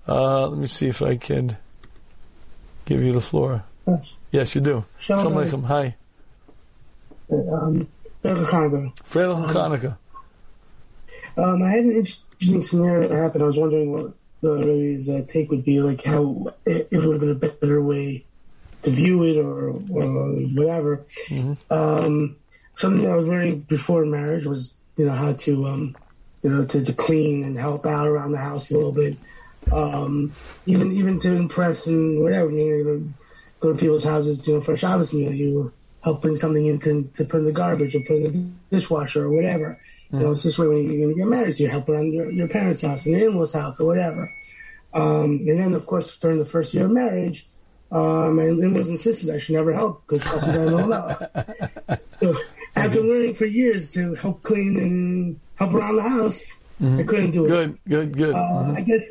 [0.07, 1.57] Uh, let me see if I can
[2.85, 3.63] give you the floor.
[3.87, 4.85] Yes, yes you do.
[4.99, 5.63] Shalom Aleichem.
[5.65, 5.95] Hi.
[7.31, 7.87] Um,
[8.23, 8.93] Hanukkah.
[9.09, 9.97] Hanukkah.
[11.37, 13.43] Um, I had an interesting scenario that happened.
[13.43, 17.13] I was wondering what the Rebbe's uh, take would be, like how if it would
[17.13, 18.25] have been a better way
[18.83, 21.05] to view it or, or whatever.
[21.27, 21.73] Mm-hmm.
[21.73, 22.35] Um,
[22.75, 25.95] something I was learning before marriage was you know how to um,
[26.43, 29.17] you know to, to clean and help out around the house a little bit,
[29.71, 30.33] um,
[30.65, 32.51] even even to impress and whatever.
[32.51, 33.13] You know,
[33.61, 35.71] go to people's houses, you know, for a Shabbos meal, you
[36.01, 38.23] help bring something in to, to put in the garbage or put in
[38.69, 39.79] the dishwasher or whatever.
[40.11, 42.31] You know, it's this way when you, when you get married, you help around your,
[42.31, 44.33] your parents' house and your in-laws' house or whatever.
[44.91, 47.47] Um, and then, of course, during the first year of marriage,
[47.91, 52.01] uh, my in-laws insisted I should never help because that's what I know about.
[52.19, 52.37] So
[52.85, 56.45] after learning for years to help clean and help around the house,
[56.81, 56.99] mm-hmm.
[56.99, 57.49] I couldn't do it.
[57.49, 58.35] Good, good, good.
[58.35, 58.77] Uh, mm-hmm.
[58.77, 59.01] I guess.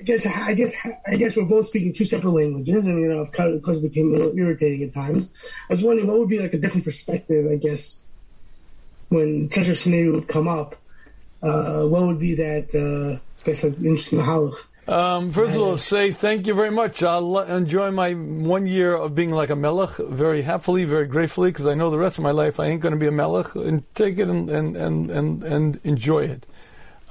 [0.00, 0.74] I guess I guess
[1.08, 4.14] I guess we're both speaking two separate languages, and you know, of course, it became
[4.14, 5.26] a little irritating at times.
[5.68, 8.04] I was wondering what would be like a different perspective, I guess,
[9.08, 10.76] when such a scenario would come up.
[11.42, 12.72] Uh, what would be that?
[12.72, 14.62] Uh, I guess an interesting halach.
[14.88, 17.02] Um, first of all, say thank you very much.
[17.02, 21.66] I'll enjoy my one year of being like a melech very happily, very gratefully, because
[21.66, 23.84] I know the rest of my life I ain't going to be a melech, and
[23.94, 26.46] take it and and and and, and enjoy it.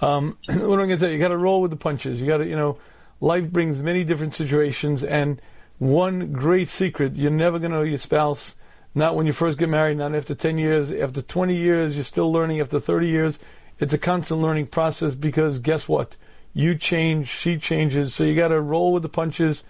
[0.02, 1.18] Um, what am I going to tell you?
[1.18, 2.20] You got to roll with the punches.
[2.20, 2.80] You got to, you know,
[3.22, 5.40] life brings many different situations, and
[5.78, 8.56] one great secret: you're never going to know your spouse.
[8.96, 10.92] Not when you first get married, not after 10 years.
[10.92, 12.60] After 20 years, you're still learning.
[12.60, 13.40] After 30 years,
[13.78, 16.18] it's a constant learning process because guess what?
[16.58, 19.64] You change, she changes, so you got to roll with the punches.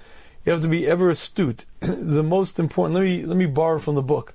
[0.45, 1.65] You have to be ever astute.
[1.81, 2.95] the most important.
[2.95, 4.33] Let me let me borrow from the book.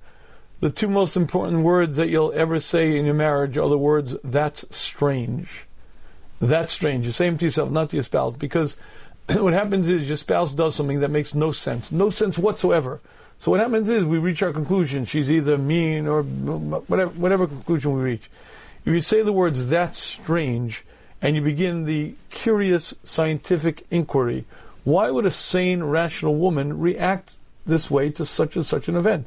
[0.60, 4.16] The two most important words that you'll ever say in your marriage are the words
[4.22, 5.64] "That's strange."
[6.42, 7.06] That's strange.
[7.06, 8.76] You say them to yourself, not to your spouse, because
[9.30, 13.00] what happens is your spouse does something that makes no sense, no sense whatsoever.
[13.38, 15.06] So what happens is we reach our conclusion.
[15.06, 18.30] She's either mean or whatever, whatever conclusion we reach.
[18.84, 20.84] If you say the words "That's strange,"
[21.22, 24.44] and you begin the curious scientific inquiry.
[24.82, 29.26] Why would a sane, rational woman react this way to such and such an event?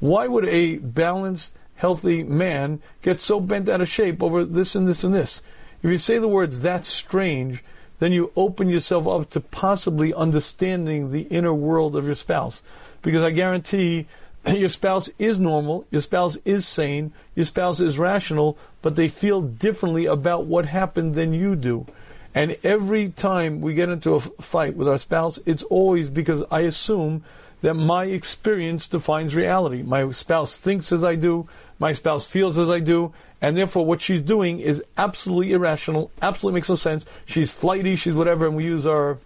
[0.00, 4.88] Why would a balanced, healthy man get so bent out of shape over this and
[4.88, 5.42] this and this?
[5.82, 7.62] If you say the words, that's strange,
[7.98, 12.62] then you open yourself up to possibly understanding the inner world of your spouse.
[13.02, 14.06] Because I guarantee
[14.52, 19.40] your spouse is normal, your spouse is sane, your spouse is rational, but they feel
[19.40, 21.86] differently about what happened than you do.
[22.34, 26.60] And every time we get into a fight with our spouse, it's always because I
[26.60, 27.22] assume
[27.60, 29.82] that my experience defines reality.
[29.82, 34.02] My spouse thinks as I do, my spouse feels as I do, and therefore what
[34.02, 37.06] she's doing is absolutely irrational, absolutely makes no sense.
[37.24, 39.18] She's flighty, she's whatever, and we use our,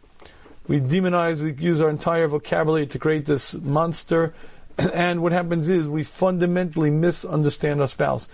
[0.68, 4.34] we demonize, we use our entire vocabulary to create this monster.
[4.95, 8.29] And what happens is we fundamentally misunderstand our spouse.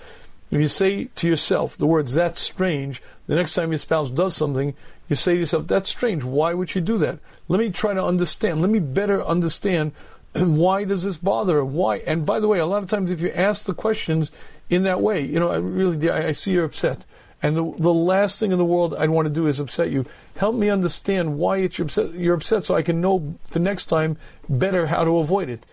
[0.50, 4.36] If you say to yourself the words, that's strange, the next time your spouse does
[4.36, 4.74] something,
[5.08, 6.22] you say to yourself, that's strange.
[6.22, 7.18] Why would she do that?
[7.48, 8.60] Let me try to understand.
[8.60, 9.92] Let me better understand
[10.34, 11.64] why does this bother her?
[11.64, 11.98] Why?
[11.98, 14.30] And by the way, a lot of times if you ask the questions
[14.68, 17.06] in that way, you know, I really, I, I see you're upset.
[17.42, 20.06] And the, the last thing in the world I'd want to do is upset you.
[20.36, 23.86] Help me understand why it's you're upset, you're upset so I can know for next
[23.86, 24.16] time
[24.48, 25.66] better how to avoid it.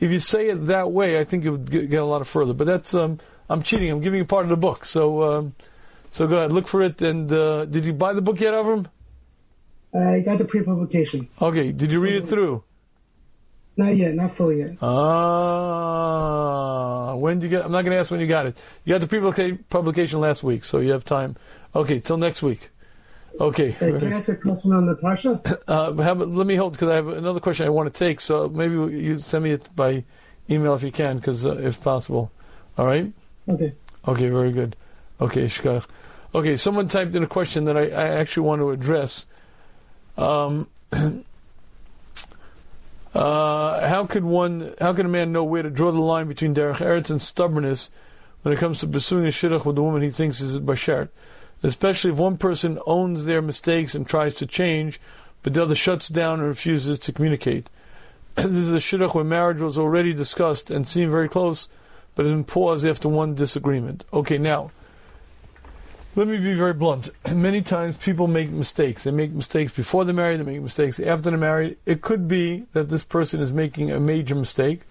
[0.00, 2.52] If you say it that way, I think it would get, get a lot further.
[2.52, 3.18] But that's, um,
[3.48, 3.90] I'm cheating.
[3.90, 4.84] I'm giving you part of the book.
[4.84, 5.54] So, um,
[6.10, 7.02] so go ahead, look for it.
[7.02, 8.86] And uh, did you buy the book yet, Avram?
[9.94, 11.28] I got the pre-publication.
[11.40, 11.72] Okay.
[11.72, 12.62] Did you read it through?
[13.76, 14.76] Not yet, not fully yet.
[14.82, 15.94] Ah,
[17.14, 17.64] when did you get?
[17.64, 18.56] I'm not going to ask when you got it.
[18.84, 21.36] You got the pre-publication last week, so you have time.
[21.76, 22.70] Okay, till next week.
[23.40, 23.70] Okay.
[23.70, 25.62] Hey, can I ask a question on the parsha?
[25.68, 28.20] Uh, have, let me hold because I have another question I want to take.
[28.20, 30.04] So maybe you send me it by
[30.50, 32.30] email if you can, because uh, if possible.
[32.76, 33.12] All right.
[33.48, 33.74] Okay.
[34.06, 34.28] Okay.
[34.28, 34.76] Very good.
[35.20, 35.86] Okay, shkach.
[36.34, 39.26] Okay, someone typed in a question that I, I actually want to address.
[40.16, 40.68] Um,
[43.14, 46.54] Uh, how could one, how can a man know where to draw the line between
[46.54, 47.90] derech eretz and stubbornness
[48.42, 51.08] when it comes to pursuing a shidduch with a woman he thinks is bashert?
[51.62, 55.00] Especially if one person owns their mistakes and tries to change,
[55.42, 57.68] but the other shuts down and refuses to communicate.
[58.36, 61.68] this is a shidduch where marriage was already discussed and seemed very close,
[62.14, 64.04] but been paused after one disagreement.
[64.12, 64.70] Okay, now,
[66.14, 67.10] let me be very blunt.
[67.32, 69.04] Many times people make mistakes.
[69.04, 71.78] They make mistakes before they're married, they make mistakes after they're married.
[71.86, 74.82] It could be that this person is making a major mistake,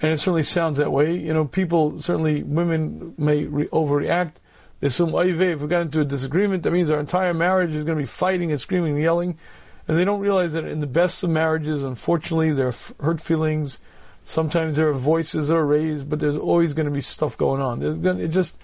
[0.00, 1.16] and it certainly sounds that way.
[1.16, 4.32] You know, people, certainly women may re- overreact.
[4.80, 7.84] They assume, oy if we got into a disagreement, that means our entire marriage is
[7.84, 9.38] going to be fighting and screaming and yelling.
[9.86, 13.80] And they don't realize that in the best of marriages, unfortunately, there are hurt feelings.
[14.24, 17.60] Sometimes there are voices that are raised, but there's always going to be stuff going
[17.60, 18.00] on.
[18.00, 18.56] Gonna, it just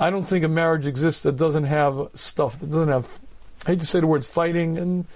[0.00, 3.18] I don't think a marriage exists that doesn't have stuff that doesn't have.
[3.66, 5.06] I hate to say the word fighting, and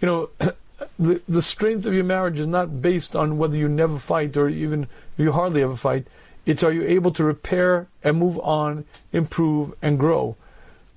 [0.00, 0.30] you know,
[0.98, 4.48] the the strength of your marriage is not based on whether you never fight or
[4.48, 6.06] even if you hardly ever fight.
[6.48, 10.36] It's are you able to repair and move on, improve and grow.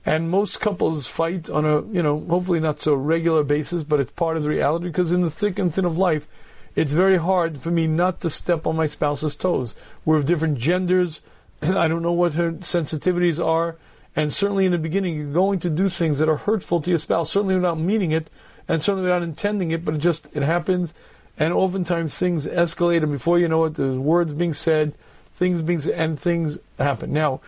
[0.06, 4.14] And most couples fight on a you know hopefully not so regular basis, but it's
[4.14, 6.28] part of the reality because in the thick and thin of life,
[6.76, 9.76] it's very hard for me not to step on my spouse's toes.
[10.06, 11.22] We're of different genders
[11.62, 13.78] I don't know what her sensitivities are.
[14.16, 17.00] And certainly in the beginning, you're going to do things that are hurtful to your
[17.00, 18.30] spouse, certainly without meaning it,
[18.68, 20.94] and certainly without intending it, but it just, it happens.
[21.38, 24.94] And oftentimes things escalate, and before you know it, there's words being said,
[25.42, 27.12] things being and things happen.
[27.12, 27.42] Now,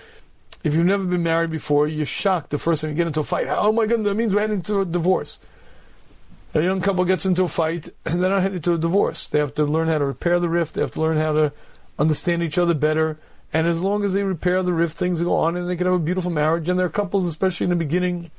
[0.63, 3.23] if you've never been married before, you're shocked the first time you get into a
[3.23, 3.45] fight.
[3.47, 5.37] Oh my goodness, that means we're heading to a divorce.
[6.55, 9.27] A young couple gets into a fight, and they're not heading to a divorce.
[9.27, 11.53] They have to learn how to repair the rift, they have to learn how to
[11.99, 13.19] understand each other better
[13.53, 15.93] and as long as they repair the rift, things go on and they can have
[15.93, 16.67] a beautiful marriage.
[16.67, 18.31] And there are couples, especially in the beginning,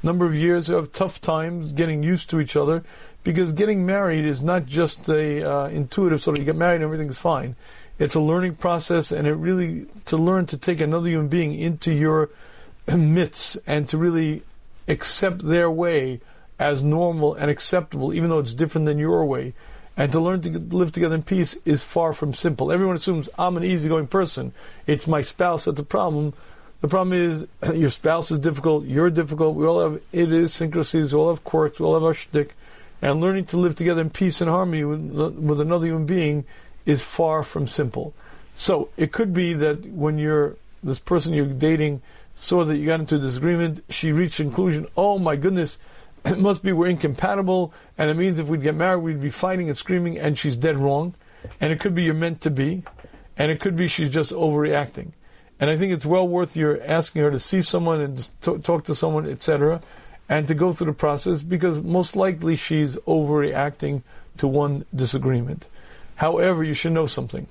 [0.00, 2.84] number of years, who have tough times getting used to each other
[3.24, 6.84] because getting married is not just a uh, intuitive sort of you get married and
[6.84, 7.56] everything's fine.
[8.00, 11.94] It's a learning process, and it really to learn to take another human being into
[11.94, 12.30] your
[12.88, 14.42] midst and to really
[14.88, 16.20] accept their way
[16.58, 19.54] as normal and acceptable, even though it's different than your way
[20.00, 22.72] and to learn to live together in peace is far from simple.
[22.72, 24.54] Everyone assumes I'm an easygoing person.
[24.86, 26.32] It's my spouse that's a problem.
[26.80, 27.46] The problem is
[27.78, 31.84] your spouse is difficult, you're difficult, we all have idiosyncrasies, we all have quirks, we
[31.84, 32.54] all have our shtick.
[33.02, 35.00] And learning to live together in peace and harmony with,
[35.36, 36.46] with another human being
[36.86, 38.14] is far from simple.
[38.54, 42.00] So it could be that when you're this person you're dating
[42.34, 45.78] saw that you got into a disagreement, she reached conclusion, oh my goodness,
[46.24, 49.68] it must be we're incompatible, and it means if we'd get married, we'd be fighting
[49.68, 51.14] and screaming, and she's dead wrong.
[51.60, 52.82] And it could be you're meant to be,
[53.36, 55.12] and it could be she's just overreacting.
[55.58, 58.94] And I think it's well worth your asking her to see someone and talk to
[58.94, 59.80] someone, etc.,
[60.28, 64.02] and to go through the process because most likely she's overreacting
[64.38, 65.66] to one disagreement.
[66.20, 67.46] However, you should know something.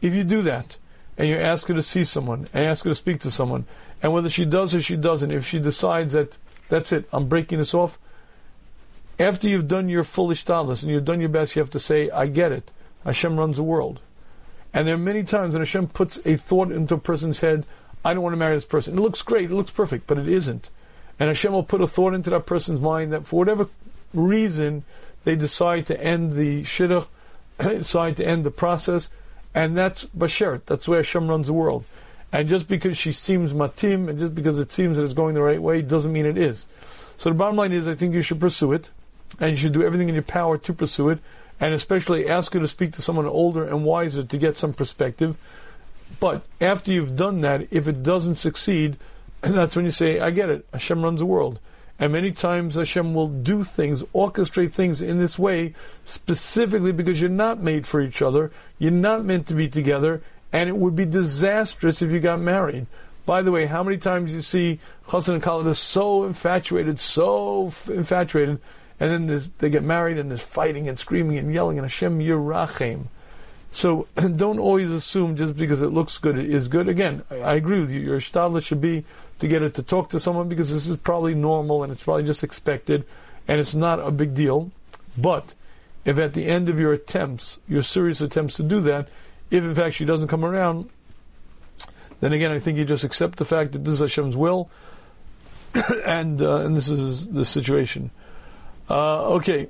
[0.00, 0.78] If you do that,
[1.18, 3.66] and you ask her to see someone, and ask her to speak to someone,
[4.02, 6.38] and whether she does or she doesn't, if she decides that
[6.70, 7.98] that's it, I'm breaking this off,
[9.18, 12.08] after you've done your full ishtadlus and you've done your best, you have to say,
[12.08, 12.70] I get it.
[13.04, 14.00] Hashem runs the world.
[14.72, 17.66] And there are many times when Hashem puts a thought into a person's head,
[18.06, 18.96] I don't want to marry this person.
[18.96, 20.70] It looks great, it looks perfect, but it isn't.
[21.20, 23.68] And Hashem will put a thought into that person's mind that for whatever
[24.14, 24.84] reason
[25.24, 27.06] they decide to end the shidduch,
[27.58, 29.10] decide to end the process,
[29.54, 30.62] and that's Bashert.
[30.66, 31.84] That's where Hashem runs the world.
[32.32, 35.42] And just because she seems matim, and just because it seems that it's going the
[35.42, 36.66] right way, doesn't mean it is.
[37.18, 38.90] So the bottom line is, I think you should pursue it,
[39.38, 41.18] and you should do everything in your power to pursue it,
[41.60, 45.36] and especially ask her to speak to someone older and wiser to get some perspective.
[46.18, 48.96] But after you've done that, if it doesn't succeed,
[49.42, 51.60] that's when you say, I get it, Hashem runs the world.
[52.02, 55.72] And many times Hashem will do things, orchestrate things in this way,
[56.02, 60.20] specifically because you're not made for each other, you're not meant to be together,
[60.52, 62.88] and it would be disastrous if you got married.
[63.24, 67.88] By the way, how many times you see Chassan and Kala so infatuated, so f-
[67.88, 68.58] infatuated,
[68.98, 73.04] and then they get married and there's fighting and screaming and yelling and Hashem Yirachem.
[73.70, 76.88] So don't always assume just because it looks good it is good.
[76.88, 78.00] Again, oh, I, I agree with you.
[78.00, 79.04] Your shtadla should be
[79.42, 82.22] to get it to talk to someone because this is probably normal and it's probably
[82.22, 83.04] just expected
[83.48, 84.70] and it's not a big deal.
[85.18, 85.54] But
[86.04, 89.08] if at the end of your attempts, your serious attempts to do that,
[89.50, 90.88] if in fact she doesn't come around,
[92.20, 94.70] then again I think you just accept the fact that this is Hashem's will,
[96.06, 98.12] and uh, and this is the situation.
[98.88, 99.68] Uh, okay,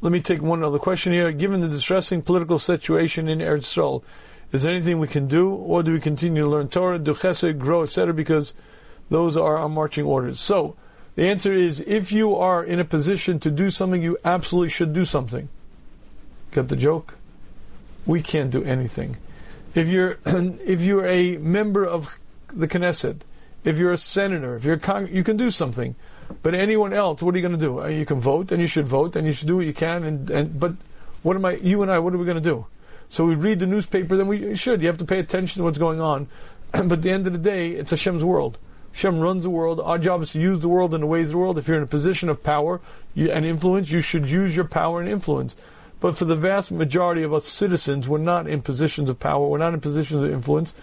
[0.00, 1.30] let me take one other question here.
[1.30, 4.02] Given the distressing political situation in Eretz Yisrael,
[4.50, 7.60] is there anything we can do, or do we continue to learn Torah, do chesed,
[7.60, 8.12] grow, etc.?
[8.12, 8.54] Because
[9.12, 10.40] those are our marching orders.
[10.40, 10.74] So
[11.16, 14.94] the answer is, if you are in a position to do something, you absolutely should
[14.94, 15.50] do something.
[16.50, 17.14] Get the joke?
[18.06, 19.18] We can't do anything.
[19.74, 23.20] If you're if you're a member of the Knesset,
[23.64, 25.94] if you're a senator, if you're a con- you can do something.
[26.42, 27.82] But anyone else, what are you going to do?
[27.82, 30.04] Uh, you can vote, and you should vote, and you should do what you can.
[30.04, 30.72] And, and but
[31.22, 31.56] what am I?
[31.56, 32.64] You and I, what are we going to do?
[33.10, 34.80] So we read the newspaper, then we should.
[34.80, 36.28] You have to pay attention to what's going on.
[36.72, 38.56] but at the end of the day, it's Hashem's world.
[38.92, 39.80] Hashem runs the world.
[39.80, 41.58] Our job is to use the world in the ways of the world.
[41.58, 42.80] If you're in a position of power
[43.16, 45.56] and influence, you should use your power and influence.
[46.00, 49.46] But for the vast majority of us citizens, we're not in positions of power.
[49.46, 50.74] We're not in positions of influence.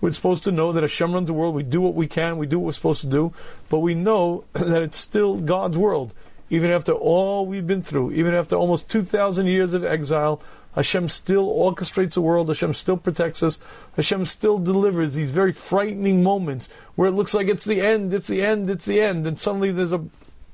[0.00, 1.54] We're supposed to know that Hashem runs the world.
[1.54, 2.38] We do what we can.
[2.38, 3.32] We do what we're supposed to do.
[3.68, 6.14] But we know that it's still God's world.
[6.50, 10.40] Even after all we've been through, even after almost 2,000 years of exile,
[10.78, 12.46] Hashem still orchestrates the world.
[12.46, 13.58] Hashem still protects us.
[13.96, 18.28] Hashem still delivers these very frightening moments where it looks like it's the end, it's
[18.28, 20.04] the end, it's the end, and suddenly there's a,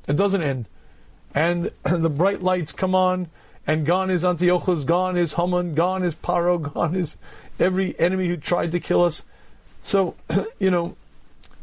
[0.09, 0.65] it doesn't end,
[1.35, 3.29] and the bright lights come on,
[3.67, 7.19] and gone is Antiochus, gone is Haman, gone is Paro, gone is
[7.61, 9.25] every enemy who tried to kill us.
[9.83, 10.15] So,
[10.59, 10.97] you know,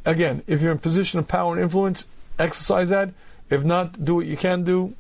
[0.05, 2.05] again, if you're in position of power and influence,
[2.37, 3.09] exercise that.
[3.49, 4.93] If not, do what you can do.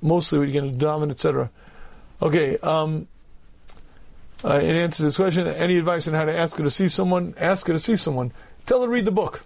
[0.00, 1.50] Mostly what you can do, dominate, etc.
[2.20, 2.58] Okay.
[2.58, 3.08] Um,
[4.44, 6.88] uh, in answer to this question, any advice on how to ask her to see
[6.88, 7.34] someone?
[7.38, 8.32] Ask her to see someone.
[8.66, 9.42] Tell her to read the book.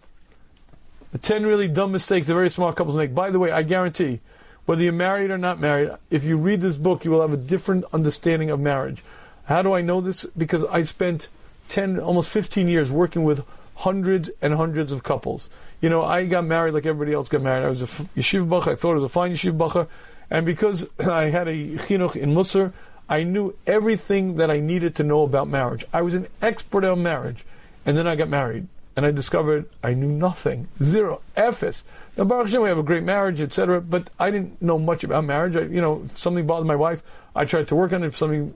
[1.12, 3.14] The 10 really dumb mistakes that very smart couples make.
[3.14, 4.20] By the way, I guarantee,
[4.66, 7.38] whether you're married or not married, if you read this book, you will have a
[7.38, 9.02] different understanding of marriage.
[9.44, 10.24] How do I know this?
[10.36, 11.28] Because I spent
[11.68, 13.44] 10, almost 15 years working with
[13.76, 15.50] hundreds and hundreds of couples.
[15.80, 17.64] You know, I got married like everybody else got married.
[17.64, 18.72] I was a yeshiva bachur.
[18.72, 19.88] I thought I was a fine yeshiva bachur.
[20.32, 22.72] And because I had a chinuch in Musar,
[23.08, 25.84] I knew everything that I needed to know about marriage.
[25.92, 27.44] I was an expert on marriage.
[27.84, 28.66] And then I got married.
[28.96, 30.68] And I discovered I knew nothing.
[30.82, 31.20] Zero.
[31.36, 31.84] Ephes.
[32.16, 33.80] Now, Baruch Hashem, we have a great marriage, etc.
[33.80, 35.56] But I didn't know much about marriage.
[35.56, 37.02] I, you know, if something bothered my wife,
[37.36, 38.08] I tried to work on it.
[38.08, 38.54] If something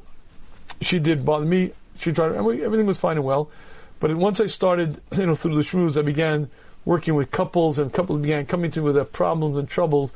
[0.80, 3.50] she did bother me, she tried, and we, everything was fine and well.
[4.00, 6.50] But once I started, you know, through the shmuz, I began
[6.84, 10.12] working with couples, and couples began coming to me with their problems and troubles.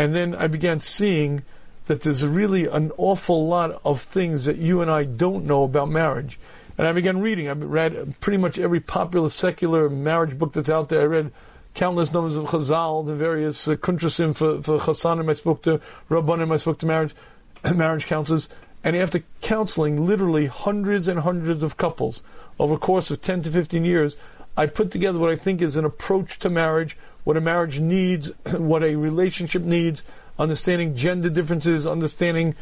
[0.00, 1.42] And then I began seeing
[1.84, 5.90] that there's really an awful lot of things that you and I don't know about
[5.90, 6.40] marriage.
[6.78, 7.50] And I began reading.
[7.50, 11.02] I read pretty much every popular secular marriage book that's out there.
[11.02, 11.32] I read
[11.74, 16.50] countless numbers of Chazal, the various uh, kuntrasim for, for Chasanim I spoke to, Rabbanim
[16.50, 17.14] I spoke to marriage,
[17.74, 18.48] marriage counselors.
[18.82, 22.22] And after counseling literally hundreds and hundreds of couples
[22.58, 24.16] over a course of 10 to 15 years,
[24.56, 28.32] I put together what I think is an approach to marriage what a marriage needs,
[28.56, 30.02] what a relationship needs,
[30.38, 32.54] understanding gender differences, understanding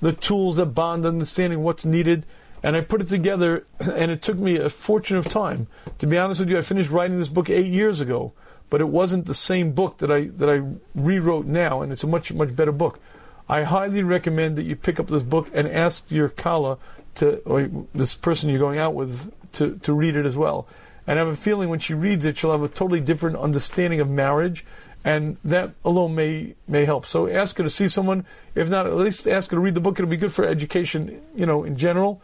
[0.00, 2.24] the tools that bond, understanding what's needed.
[2.62, 5.66] And I put it together, and it took me a fortune of time.
[5.98, 8.32] To be honest with you, I finished writing this book eight years ago,
[8.68, 10.62] but it wasn't the same book that I that I
[10.94, 13.00] rewrote now, and it's a much much better book.
[13.48, 16.78] I highly recommend that you pick up this book and ask your kala
[17.16, 20.68] to or this person you're going out with to, to read it as well.
[21.10, 23.98] And I have a feeling when she reads it, she'll have a totally different understanding
[23.98, 24.64] of marriage,
[25.04, 27.04] and that alone may may help.
[27.04, 28.24] So ask her to see someone.
[28.54, 29.98] If not, at least ask her to read the book.
[29.98, 32.22] It'll be good for education, you know, in general.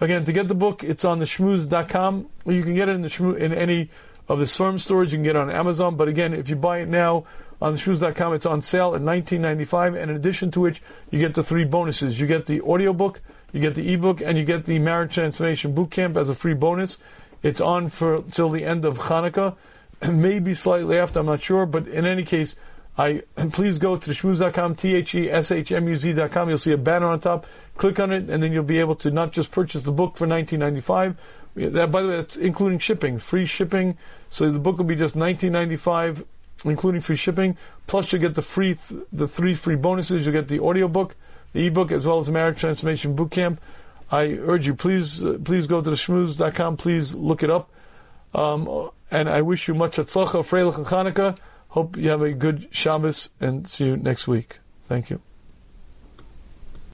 [0.00, 2.26] Again, to get the book, it's on the shmuz.com.
[2.46, 3.90] You can get it in the in any
[4.28, 5.12] of the Swarm stores.
[5.12, 5.94] You can get it on Amazon.
[5.94, 7.26] But again, if you buy it now
[7.62, 10.02] on shmuz.com, it's on sale at 19.95.
[10.02, 10.82] And in addition to which,
[11.12, 12.18] you get the three bonuses.
[12.20, 13.20] You get the audiobook,
[13.52, 16.54] you get the ebook, and you get the Marriage Transformation Boot Camp as a free
[16.54, 16.98] bonus.
[17.44, 19.54] It's on for till the end of Hanukkah,
[20.08, 21.20] maybe slightly after.
[21.20, 22.56] I'm not sure, but in any case,
[22.96, 23.22] I
[23.52, 26.48] please go to shmuz.com, t-h-e-s-h-m-u-z.com.
[26.48, 27.46] You'll see a banner on top.
[27.76, 30.26] Click on it, and then you'll be able to not just purchase the book for
[30.26, 31.16] 19.95.
[31.56, 33.98] That, by the way, that's including shipping, free shipping.
[34.30, 36.24] So the book will be just 19.95,
[36.64, 37.58] including free shipping.
[37.86, 40.24] Plus, you get the free, th- the three free bonuses.
[40.24, 41.14] You get the audiobook,
[41.52, 43.60] the ebook, as well as the Marriage Transformation Boot Camp.
[44.10, 46.76] I urge you, please, uh, please go to the shmuz.com.
[46.76, 47.70] Please look it up.
[48.34, 51.36] Um, and I wish you much atzlacha, freilich, and.
[51.68, 54.58] Hope you have a good Shabbos and see you next week.
[54.88, 55.20] Thank you.